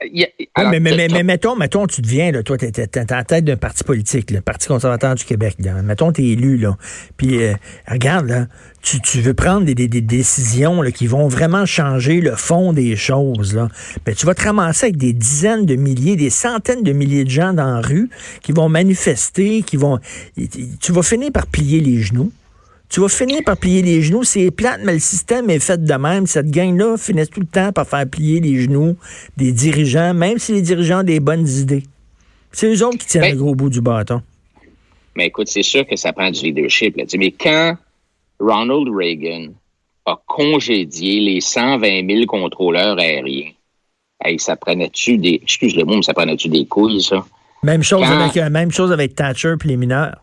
Il 0.05 0.27
alors, 0.55 0.71
mais, 0.73 0.81
mais, 0.81 1.07
mais, 1.09 1.23
mettons, 1.23 1.55
mettons, 1.55 1.87
tu 1.87 2.03
deviens, 2.03 2.33
là, 2.33 2.43
toi, 2.43 2.59
t'es- 2.59 2.73
t'es 2.73 3.13
en 3.15 3.23
tête 3.25 3.45
d'un 3.45 3.57
parti 3.57 3.85
politique, 3.85 4.31
le 4.33 4.41
Parti 4.41 4.67
conservateur 4.69 5.15
du 5.15 5.25
Québec. 5.25 5.55
Là. 5.61 5.81
Mettons, 5.83 6.13
t'es 6.13 6.25
élu, 6.25 6.57
là. 6.59 6.77
Puis, 7.17 7.43
euh, 7.43 7.55
regarde, 7.87 8.27
là, 8.27 8.47
tu, 8.83 9.01
tu 9.01 9.21
veux 9.21 9.35
prendre 9.35 9.65
des, 9.65 9.75
des- 9.75 9.87
des 9.89 10.01
décisions 10.01 10.83
là, 10.83 10.91
qui 10.91 11.07
vont 11.07 11.29
vraiment 11.29 11.65
changer 11.65 12.21
le 12.21 12.35
fond 12.37 12.73
des 12.73 12.97
choses, 12.97 13.55
là. 13.55 13.69
Mais 14.07 14.15
tu 14.15 14.27
vas 14.27 14.35
te 14.35 14.43
ramasser 14.43 14.87
avec 14.87 14.97
des 14.97 15.13
dizaines 15.13 15.65
de 15.65 15.77
milliers, 15.77 16.17
des 16.17 16.31
centaines 16.31 16.83
de 16.83 16.93
milliers 16.93 17.25
de 17.25 17.31
gens 17.31 17.53
dans 17.53 17.75
la 17.77 17.81
rue 17.81 18.11
qui 18.43 18.53
vont 18.53 18.69
manifester, 18.69 19.63
qui 19.63 19.77
vont... 19.77 20.01
Tu 20.81 20.93
vas 20.93 21.03
finir 21.03 21.31
par 21.33 21.47
plier 21.47 21.81
les 21.81 22.03
genoux. 22.03 22.33
Tu 22.89 23.01
vas 23.01 23.09
finir 23.09 23.41
par 23.45 23.57
plier 23.57 23.83
les 23.83 24.03
genoux. 24.03 24.23
C'est 24.25 24.51
plate, 24.51 24.81
mais 24.85 24.93
le 24.95 24.99
système 25.01 25.51
est 25.51 25.59
fait 25.59 25.83
de 25.83 25.95
même. 25.95 26.27
Cette 26.27 26.51
gang-là 26.51 26.97
finit 26.97 27.27
tout 27.27 27.41
le 27.41 27.47
temps 27.47 27.73
par 27.73 27.87
faire 27.89 28.09
plier 28.09 28.41
les 28.41 28.61
genoux 28.61 28.97
des 29.37 29.53
dirigeants, 29.53 30.15
même 30.15 30.39
si 30.39 30.53
les 30.53 30.63
dirigeants 30.63 31.01
ont 31.01 31.05
des 31.05 31.19
bonnes 31.21 31.49
idées. 31.49 31.83
C'est 32.53 32.73
eux 32.73 32.87
autres 32.87 32.99
qui 32.99 33.07
tiennent 33.07 33.23
Ben- 33.23 33.33
le 33.33 33.39
gros 33.43 33.55
bout 33.55 33.71
du 33.71 33.81
bâton. 33.81 34.23
Mais 35.17 35.27
écoute, 35.27 35.49
c'est 35.49 35.63
sûr 35.63 35.87
que 35.87 35.97
ça 35.97 36.13
prend 36.13 36.31
du 36.31 36.41
leadership. 36.45 36.97
Là. 36.97 37.05
Mais 37.19 37.33
quand 37.33 37.77
Ronald 38.39 38.89
Reagan 38.95 39.49
a 40.07 40.17
congédié 40.27 41.21
les 41.21 41.41
120 41.41 42.07
000 42.07 42.27
contrôleurs 42.27 42.99
aériens, 42.99 43.51
hey, 44.25 44.39
ça 44.39 44.55
prenait-tu 44.57 45.19
des... 45.19 45.41
Excuse 45.43 45.75
le 45.77 45.85
mot, 45.85 45.97
mais 45.97 46.03
ça 46.03 46.15
prenait-tu 46.15 46.49
des 46.49 46.67
couilles, 46.67 47.03
ça? 47.03 47.25
Même 47.63 47.83
chose, 47.83 48.03
Quand- 48.03 48.21
avec, 48.21 48.37
euh, 48.37 48.51
même 48.51 48.71
chose 48.71 48.93
avec 48.93 49.15
Thatcher 49.15 49.55
et 49.65 49.69
les 49.69 49.77
mineurs. 49.77 50.17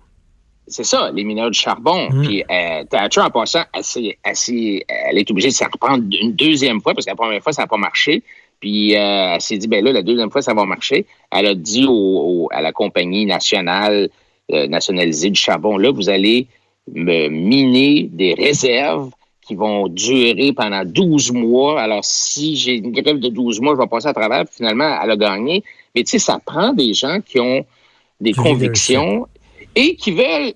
C'est 0.71 0.84
ça, 0.86 1.12
les 1.13 1.23
mineurs 1.23 1.49
de 1.49 1.55
charbon. 1.55 2.07
Puis 2.23 2.43
euh, 2.49 2.84
Thatcher, 2.86 3.21
en 3.21 3.29
passant, 3.29 3.63
assez, 3.73 4.17
assez, 4.23 4.84
elle 4.88 5.17
est 5.17 5.29
obligée 5.29 5.49
de 5.49 5.53
s'en 5.53 5.65
reprendre 5.71 6.03
une 6.19 6.34
deuxième 6.34 6.81
fois, 6.81 6.93
parce 6.93 7.05
que 7.05 7.12
la 7.12 7.15
première 7.15 7.41
fois, 7.43 7.53
ça 7.53 7.62
n'a 7.63 7.67
pas 7.67 7.77
marché. 7.77 8.23
Puis 8.60 8.95
euh, 8.95 9.34
elle 9.34 9.41
s'est 9.41 9.57
dit, 9.57 9.67
ben 9.67 9.84
là, 9.84 9.91
la 9.91 10.01
deuxième 10.03 10.31
fois, 10.31 10.41
ça 10.41 10.53
va 10.53 10.65
marcher. 10.65 11.05
Elle 11.31 11.47
a 11.47 11.55
dit 11.55 11.86
au, 11.88 11.91
au- 11.93 12.47
à 12.51 12.62
la 12.62 12.71
compagnie 12.71 13.25
nationale 13.25 14.10
euh, 14.51 14.67
nationalisée 14.67 15.29
du 15.29 15.39
charbon, 15.39 15.77
là, 15.77 15.91
vous 15.91 16.10
allez 16.10 16.47
me 16.93 17.27
miner 17.29 18.10
des 18.12 18.34
réserves 18.34 19.12
qui 19.47 19.55
vont 19.55 19.88
durer 19.88 20.53
pendant 20.53 20.84
12 20.86 21.31
mois. 21.31 21.81
Alors, 21.81 22.03
si 22.05 22.55
j'ai 22.55 22.75
une 22.75 22.91
grève 22.91 23.19
de 23.19 23.29
12 23.29 23.60
mois, 23.62 23.73
je 23.75 23.81
vais 23.81 23.88
passer 23.88 24.07
à 24.07 24.13
travers. 24.13 24.45
Puis 24.45 24.55
finalement, 24.57 24.97
elle 25.03 25.12
a 25.12 25.15
gagné. 25.17 25.63
Mais 25.95 26.03
tu 26.03 26.12
sais, 26.12 26.19
ça 26.19 26.39
prend 26.45 26.73
des 26.73 26.93
gens 26.93 27.19
qui 27.25 27.39
ont 27.39 27.65
des 28.19 28.34
convictions 28.43 29.27
et 29.75 29.95
qui 29.95 30.12
veulent, 30.12 30.53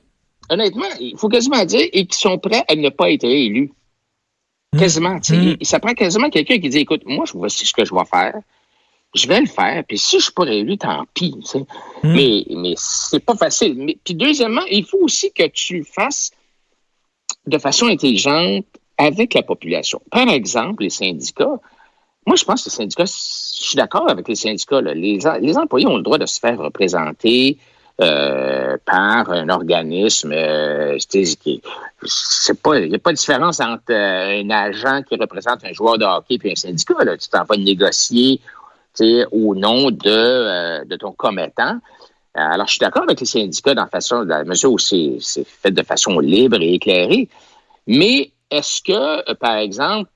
honnêtement, 0.49 0.85
il 0.99 1.17
faut 1.17 1.29
quasiment 1.29 1.63
dire, 1.65 1.87
et 1.91 2.05
qui 2.05 2.17
sont 2.17 2.37
prêts 2.37 2.63
à 2.67 2.75
ne 2.75 2.89
pas 2.89 3.11
être 3.11 3.23
élus. 3.23 3.71
Quasiment. 4.77 5.19
tu 5.19 5.33
sais. 5.33 5.57
Ça 5.61 5.79
prend 5.79 5.93
quasiment 5.93 6.29
quelqu'un 6.29 6.59
qui 6.59 6.69
dit, 6.69 6.79
écoute, 6.79 7.03
moi, 7.05 7.25
je 7.25 7.33
voici 7.33 7.65
ce 7.65 7.73
que 7.73 7.85
je 7.85 7.93
vais 7.93 8.05
faire. 8.05 8.35
Je 9.13 9.27
vais 9.27 9.39
le 9.39 9.47
faire. 9.47 9.83
Puis 9.87 9.97
si 9.97 10.19
je 10.19 10.25
suis 10.25 10.33
pas 10.33 10.43
réélu, 10.43 10.77
tant 10.77 11.05
pis. 11.13 11.33
tu 11.39 11.45
sais. 11.45 11.59
Mm. 11.59 12.13
Mais, 12.13 12.45
mais 12.49 12.73
c'est 12.75 13.21
pas 13.21 13.35
facile. 13.35 13.75
Mais, 13.77 13.97
puis 14.03 14.13
deuxièmement, 14.13 14.65
il 14.69 14.85
faut 14.85 14.99
aussi 14.99 15.31
que 15.31 15.47
tu 15.47 15.77
le 15.77 15.83
fasses 15.85 16.31
de 17.47 17.57
façon 17.57 17.87
intelligente 17.87 18.65
avec 18.97 19.33
la 19.33 19.43
population. 19.43 20.01
Par 20.11 20.27
exemple, 20.29 20.83
les 20.83 20.89
syndicats. 20.89 21.59
Moi, 22.27 22.35
je 22.35 22.43
pense 22.43 22.63
que 22.63 22.69
les 22.69 22.75
syndicats, 22.75 23.05
je 23.05 23.13
suis 23.13 23.75
d'accord 23.77 24.09
avec 24.09 24.27
les 24.27 24.35
syndicats. 24.35 24.81
là. 24.81 24.93
Les, 24.93 25.19
les 25.41 25.57
employés 25.57 25.87
ont 25.87 25.97
le 25.97 26.03
droit 26.03 26.17
de 26.17 26.25
se 26.25 26.39
faire 26.39 26.57
représenter 26.57 27.57
euh, 28.01 28.75
par 28.83 29.31
un 29.31 29.47
organisme. 29.47 30.33
Euh, 30.33 30.97
il 31.13 31.21
n'y 31.23 32.95
a 32.95 32.99
pas 32.99 33.11
de 33.11 33.15
différence 33.15 33.61
entre 33.61 33.83
euh, 33.91 34.41
un 34.41 34.49
agent 34.49 35.03
qui 35.03 35.15
représente 35.15 35.63
un 35.63 35.71
joueur 35.71 35.97
de 35.97 36.03
hockey 36.03 36.37
et 36.43 36.51
un 36.51 36.55
syndicat. 36.55 37.05
Là. 37.05 37.15
Tu 37.17 37.29
t'en 37.29 37.45
vas 37.45 37.55
négocier 37.55 38.41
au 39.31 39.55
nom 39.55 39.91
de, 39.91 40.83
de 40.83 40.95
ton 40.97 41.13
commettant. 41.13 41.79
Alors, 42.33 42.67
je 42.67 42.73
suis 42.73 42.79
d'accord 42.79 43.03
avec 43.03 43.21
les 43.21 43.25
syndicats 43.25 43.73
dans 43.73 43.83
la, 43.83 43.87
façon, 43.87 44.23
la 44.23 44.43
mesure 44.43 44.73
où 44.73 44.77
c'est 44.77 45.17
fait 45.45 45.71
de 45.71 45.83
façon 45.83 46.19
libre 46.19 46.57
et 46.59 46.73
éclairée. 46.73 47.29
Mais 47.87 48.31
est-ce 48.51 48.81
que, 48.81 49.33
par 49.35 49.55
exemple, 49.55 50.09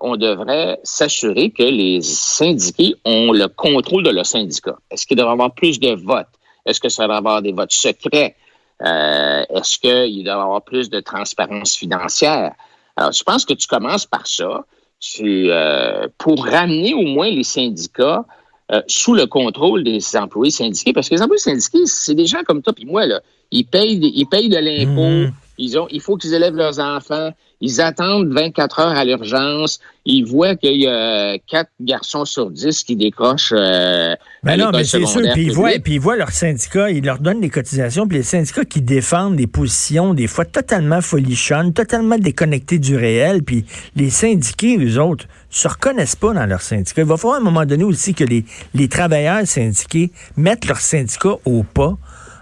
on 0.00 0.16
devrait 0.16 0.80
s'assurer 0.84 1.50
que 1.50 1.64
les 1.64 2.00
syndiqués 2.00 2.94
ont 3.04 3.32
le 3.32 3.48
contrôle 3.48 4.04
de 4.04 4.10
leur 4.10 4.24
syndicat? 4.24 4.76
Est-ce 4.90 5.06
qu'il 5.06 5.18
devrait 5.18 5.32
y 5.32 5.34
avoir 5.34 5.54
plus 5.54 5.78
de 5.78 5.94
votes? 5.94 6.28
Est-ce 6.66 6.80
que 6.80 6.88
ça 6.88 7.04
devrait 7.04 7.18
avoir 7.18 7.42
des 7.42 7.52
votes 7.52 7.72
secrets? 7.72 8.36
Euh, 8.84 9.44
Est-ce 9.50 9.78
qu'il 9.78 10.24
doit 10.24 10.34
y 10.34 10.36
avoir 10.36 10.62
plus 10.62 10.90
de 10.90 11.00
transparence 11.00 11.76
financière? 11.76 12.52
Alors, 12.96 13.12
je 13.12 13.22
pense 13.22 13.44
que 13.44 13.54
tu 13.54 13.66
commences 13.66 14.06
par 14.06 14.26
ça, 14.26 14.64
tu, 15.00 15.50
euh, 15.50 16.08
pour 16.18 16.44
ramener 16.46 16.94
au 16.94 17.02
moins 17.02 17.30
les 17.30 17.44
syndicats 17.44 18.24
euh, 18.72 18.82
sous 18.88 19.14
le 19.14 19.26
contrôle 19.26 19.84
des 19.84 20.16
employés 20.16 20.50
syndiqués, 20.50 20.92
parce 20.92 21.08
que 21.08 21.14
les 21.14 21.22
employés 21.22 21.38
syndiqués, 21.40 21.86
c'est 21.86 22.14
des 22.14 22.26
gens 22.26 22.42
comme 22.44 22.62
toi 22.62 22.72
puis 22.72 22.84
moi, 22.84 23.06
là. 23.06 23.20
Ils 23.52 23.64
payent, 23.64 24.00
ils 24.02 24.26
payent 24.26 24.48
de 24.48 24.58
l'impôt, 24.58 25.08
Mhm. 25.08 25.32
ils 25.58 25.78
ont, 25.78 25.86
il 25.90 26.00
faut 26.00 26.16
qu'ils 26.16 26.34
élèvent 26.34 26.56
leurs 26.56 26.80
enfants, 26.80 27.30
ils 27.60 27.80
attendent 27.80 28.32
24 28.32 28.80
heures 28.80 28.96
à 28.96 29.04
l'urgence, 29.04 29.80
ils 30.04 30.24
voient 30.24 30.56
qu'il 30.56 30.80
y 30.80 30.86
a 30.86 31.38
quatre 31.38 31.70
garçons 31.80 32.24
sur 32.24 32.50
10 32.50 32.84
qui 32.84 32.96
décrochent 32.96 33.52
euh, 33.56 34.14
Ben 34.42 34.58
non, 34.58 34.70
mais 34.72 34.84
c'est 34.84 35.04
sûr. 35.06 35.22
Puis 35.32 35.46
ils, 35.46 35.52
voient, 35.52 35.70
puis 35.82 35.94
ils 35.94 36.00
voient 36.00 36.16
leurs 36.16 36.30
syndicats, 36.30 36.90
ils 36.90 37.04
leur 37.04 37.18
donnent 37.18 37.40
des 37.40 37.48
cotisations, 37.48 38.06
puis 38.06 38.18
les 38.18 38.22
syndicats 38.22 38.64
qui 38.64 38.82
défendent 38.82 39.36
des 39.36 39.46
positions, 39.46 40.14
des 40.14 40.26
fois 40.26 40.44
totalement 40.44 41.00
folichonnes, 41.00 41.72
totalement 41.72 42.18
déconnectées 42.18 42.78
du 42.78 42.96
réel, 42.96 43.42
puis 43.42 43.64
les 43.96 44.10
syndiqués, 44.10 44.76
eux 44.78 45.00
autres, 45.00 45.26
se 45.48 45.66
reconnaissent 45.66 46.16
pas 46.16 46.34
dans 46.34 46.46
leurs 46.46 46.62
syndicats. 46.62 47.02
Il 47.02 47.08
va 47.08 47.16
falloir 47.16 47.38
à 47.38 47.40
un 47.40 47.44
moment 47.44 47.64
donné 47.64 47.84
aussi 47.84 48.14
que 48.14 48.24
les, 48.24 48.44
les 48.74 48.88
travailleurs 48.88 49.46
syndiqués 49.46 50.12
mettent 50.36 50.66
leurs 50.66 50.80
syndicats 50.80 51.36
au 51.44 51.62
pas 51.62 51.96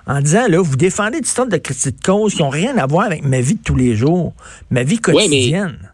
en 0.07 0.21
disant, 0.21 0.47
là, 0.49 0.61
vous 0.61 0.77
défendez 0.77 1.21
des 1.21 1.27
sortes 1.27 1.51
de 1.51 1.57
critiques 1.57 1.97
de 1.99 2.03
cause 2.05 2.35
qui 2.35 2.43
n'ont 2.43 2.51
rien 2.51 2.77
à 2.79 2.87
voir 2.87 3.07
avec 3.07 3.25
ma 3.25 3.40
vie 3.40 3.55
de 3.55 3.62
tous 3.62 3.77
les 3.77 3.95
jours, 3.97 4.33
ma 4.71 4.83
vie 4.83 4.97
mais- 4.97 5.12
quotidienne. 5.12 5.90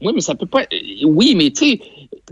Oui, 0.00 0.12
mais 0.14 0.20
ça 0.20 0.34
peut 0.34 0.46
pas. 0.46 0.62
euh, 0.62 1.04
Oui, 1.04 1.34
mais 1.36 1.50
tu 1.50 1.64
sais, 1.70 1.80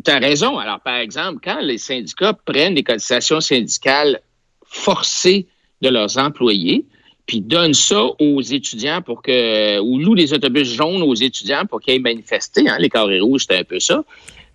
tu 0.04 0.10
as 0.10 0.18
raison. 0.18 0.58
Alors, 0.58 0.80
par 0.80 0.96
exemple, 0.96 1.38
quand 1.44 1.60
les 1.60 1.78
syndicats 1.78 2.32
prennent 2.44 2.74
des 2.74 2.82
cotisations 2.82 3.40
syndicales 3.40 4.20
forcées 4.66 5.46
de 5.80 5.88
leurs 5.88 6.18
employés, 6.18 6.84
puis 7.26 7.40
donnent 7.40 7.74
ça 7.74 8.06
aux 8.18 8.40
étudiants 8.42 9.02
pour 9.02 9.22
que. 9.22 9.78
ou 9.80 9.98
louent 10.00 10.16
des 10.16 10.32
autobus 10.32 10.66
jaunes 10.74 11.02
aux 11.02 11.14
étudiants 11.14 11.64
pour 11.64 11.80
qu'ils 11.80 11.92
aillent 11.94 12.00
manifester, 12.00 12.68
hein, 12.68 12.76
les 12.80 12.88
carrés 12.88 13.20
rouges, 13.20 13.42
c'était 13.42 13.58
un 13.58 13.64
peu 13.64 13.78
ça. 13.78 14.02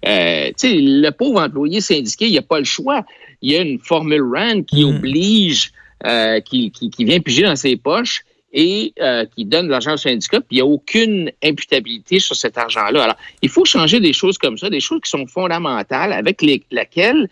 Euh, 0.06 0.48
tu 0.50 0.54
sais, 0.58 0.74
le 0.82 1.10
pauvre 1.12 1.42
employé 1.42 1.80
syndiqué, 1.80 2.26
il 2.26 2.32
n'y 2.32 2.38
a 2.38 2.42
pas 2.44 2.60
le 2.60 2.66
choix. 2.66 3.06
Il 3.42 3.52
y 3.52 3.56
a 3.56 3.62
une 3.62 3.80
formule 3.80 4.22
RAND 4.24 4.66
qui 4.66 4.84
Mm. 4.84 4.96
oblige, 4.98 5.72
euh, 6.06 6.40
qui, 6.42 6.72
vient 7.00 7.20
piger 7.20 7.44
dans 7.44 7.56
ses 7.56 7.78
poches 7.78 8.24
et 8.52 8.94
euh, 9.02 9.26
qui 9.36 9.46
donne 9.46 9.68
de 9.68 9.72
l'argent 9.72 9.94
au 9.94 9.98
syndicat, 9.98 10.40
puis 10.40 10.48
il 10.52 10.56
n'y 10.56 10.62
a 10.62 10.66
aucune 10.66 11.32
imputabilité 11.44 12.20
sur 12.20 12.36
cet 12.36 12.58
argent-là. 12.58 13.04
Alors, 13.04 13.18
il 13.42 13.50
faut 13.50 13.66
changer 13.66 14.00
des 14.00 14.14
choses 14.14 14.38
comme 14.38 14.58
ça, 14.58 14.70
des 14.70 14.80
choses 14.80 15.02
qui 15.02 15.10
sont 15.10 15.26
fondamentales, 15.28 16.14
avec 16.14 16.42
les, 16.42 16.64
laquelle 16.72 17.30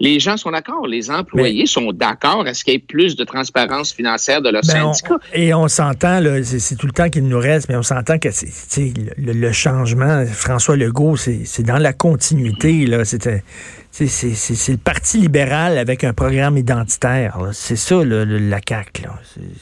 les 0.00 0.20
gens 0.20 0.36
sont 0.36 0.50
d'accord. 0.52 0.86
Les 0.86 1.10
employés 1.10 1.66
sont 1.66 1.92
d'accord 1.92 2.46
à 2.46 2.54
ce 2.54 2.62
qu'il 2.62 2.74
y 2.74 2.76
ait 2.76 2.80
plus 2.80 3.16
de 3.16 3.24
transparence 3.24 3.92
financière 3.92 4.40
de 4.40 4.48
leur 4.50 4.62
Ben, 4.66 4.84
on- 4.84 5.18
et 5.34 5.52
on 5.54 5.66
s'entend, 5.66 6.20
là, 6.20 6.42
c'est 6.44 6.76
tout 6.76 6.86
le 6.86 6.92
temps 6.92 7.08
qu'il 7.10 7.26
nous 7.26 7.38
reste, 7.40 7.68
mais 7.68 7.74
on 7.76 7.82
s'entend 7.82 8.18
que 8.18 8.30
c'est, 8.30 8.92
le, 9.16 9.32
le 9.32 9.52
changement, 9.52 10.24
François 10.26 10.76
Legault, 10.76 11.16
c'est 11.16 11.40
c'est 11.44 11.64
dans 11.64 11.78
la 11.78 11.92
continuité. 11.92 12.86
là. 12.86 13.04
C'est 13.04 13.40
c'est- 13.90 14.06
c'est 14.34 14.72
le 14.72 14.78
Parti 14.78 15.18
libéral 15.18 15.76
avec 15.78 16.04
un 16.04 16.12
programme 16.12 16.56
identitaire. 16.56 17.36
C'est 17.52 17.74
ça, 17.74 18.04
le- 18.04 18.24
le- 18.24 18.38
la 18.38 18.60
CAQ. 18.66 19.02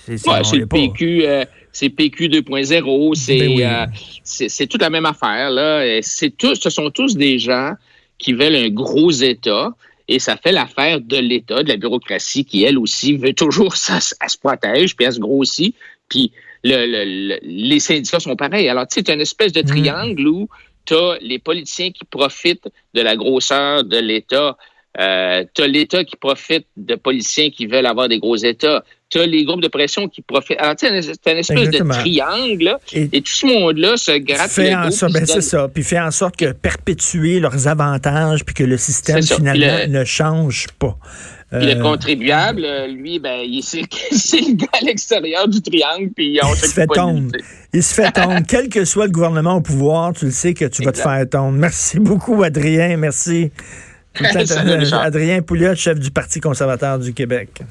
C'est- 0.05 0.19
c'est- 0.19 0.29
Ouais, 0.29 0.41
le 0.59 0.67
PQ, 0.67 1.23
euh, 1.25 1.45
c'est 1.73 1.89
PQ 1.89 2.29
2.0, 2.29 3.15
c'est 3.15 3.39
Ben 3.39 3.49
oui. 3.57 3.65
euh, 3.65 3.87
c'est 4.23 4.51
c'est 4.51 4.67
toute 4.67 4.83
la 4.83 4.91
même 4.91 5.07
affaire 5.07 5.49
là. 5.51 5.83
C'est 6.03 6.37
tous, 6.37 6.57
ce 6.57 6.69
sont 6.69 6.91
tous 6.91 7.17
des 7.17 7.39
gens 7.39 7.73
qui 8.19 8.35
veulent 8.35 8.57
un 8.57 8.69
gros 8.69 9.11
État. 9.11 9.71
Et 10.09 10.19
ça 10.19 10.37
fait 10.37 10.53
l'affaire 10.53 11.01
de 11.01 11.17
l'État, 11.17 11.63
de 11.63 11.69
la 11.69 11.77
bureaucratie, 11.77 12.45
qui, 12.45 12.63
elle 12.63 12.79
aussi, 12.79 13.17
veut 13.17 13.33
toujours, 13.33 13.77
ça, 13.87 13.99
elle 14.21 14.29
se 14.31 14.39
protège, 14.39 14.95
puis 14.97 15.07
elle 15.07 15.13
se 15.15 15.21
grossit. 15.21 15.75
Puis 16.09 16.33
le, 16.65 16.87
le- 16.87 17.29
le- 17.35 17.39
les 17.43 17.81
syndicats 17.81 18.21
sont 18.21 18.37
pareils. 18.37 18.69
Alors, 18.69 18.87
tu 18.87 18.95
sais, 18.95 19.03
tu 19.03 19.13
une 19.13 19.21
espèce 19.21 19.53
de 19.53 19.63
triangle 19.63 20.27
où 20.27 20.49
tu 20.85 20.95
as 20.95 21.19
les 21.21 21.39
politiciens 21.39 21.91
qui 21.91 22.05
profitent 22.05 22.69
de 22.95 23.01
la 23.01 23.17
grosseur 23.17 23.83
de 23.85 23.99
l'État. 23.99 24.57
Euh, 24.99 25.45
tu 25.55 25.63
as 25.63 25.67
l'État 25.67 26.05
qui 26.05 26.17
profite 26.17 26.67
de 26.77 26.95
politiciens 26.95 27.51
qui 27.51 27.67
veulent 27.67 27.87
avoir 27.87 28.09
des 28.09 28.19
gros 28.19 28.37
États. 28.37 28.83
Tu 29.09 29.19
as 29.19 29.27
les 29.27 29.45
groupes 29.45 29.61
de 29.61 29.69
pression 29.69 30.09
qui 30.09 30.21
profitent. 30.23 30.59
Alors, 30.59 30.75
sais, 30.87 31.03
c'est 31.03 31.31
une 31.33 31.39
espèce 31.39 31.51
Exactement. 31.59 31.95
de 31.95 32.01
triangle. 32.01 32.65
là. 32.65 32.81
Et- 32.93 33.09
Et, 33.13 33.21
tout 33.21 33.33
ce 33.33 33.47
monde-là 33.47 33.97
se 33.97 34.13
gratte 34.19 34.51
fait 34.51 34.71
le 34.71 34.77
en 34.77 34.89
dos, 34.89 35.09
ben 35.13 35.27
c'est 35.27 35.41
ça, 35.43 35.69
puis 35.73 35.85
fait 35.85 36.01
en 36.01 36.11
sorte 36.11 36.37
que 36.37 36.51
perpétuer 36.53 37.39
leurs 37.39 37.69
avantages, 37.69 38.45
puis 38.45 38.55
que 38.55 38.65
le 38.65 38.77
système 38.77 39.23
finalement 39.23 39.77
le- 39.87 39.87
ne 39.87 40.05
change 40.05 40.67
pas. 40.79 40.97
Puis 41.53 41.65
le 41.67 41.81
contribuable, 41.81 42.65
euh, 42.65 42.89
lui, 42.89 43.21
ben, 43.21 43.39
il- 43.45 43.63
c'est 43.63 43.83
le 44.41 44.55
gars 44.57 44.67
à 44.73 44.85
l'extérieur 44.85 45.47
du 45.47 45.63
triangle, 45.63 46.11
puis 46.17 46.41
on 46.43 46.49
Il 46.55 46.57
se 46.57 46.75
fait 46.75 46.87
sais. 46.89 47.31
Il 47.73 47.83
se 47.85 47.95
fait 47.95 48.11
tondre. 48.11 48.41
Quel 48.49 48.69
que 48.69 48.85
soit 48.85 49.05
le 49.07 49.13
gouvernement 49.13 49.55
au 49.55 49.61
pouvoir, 49.61 50.13
tu 50.15 50.25
le 50.25 50.31
sais 50.33 50.53
que 50.55 50.65
tu 50.65 50.83
vas 50.83 50.91
te 50.91 50.99
faire 50.99 51.25
tondre. 51.31 51.57
Merci 51.57 52.01
beaucoup, 52.01 52.43
Adrien. 52.43 52.97
Merci. 52.97 53.53
Adrien 54.93 55.43
Pouliot, 55.43 55.75
chef 55.75 55.99
du 55.99 56.11
Parti 56.11 56.41
conservateur 56.41 56.99
du 56.99 57.13
Québec. 57.13 57.63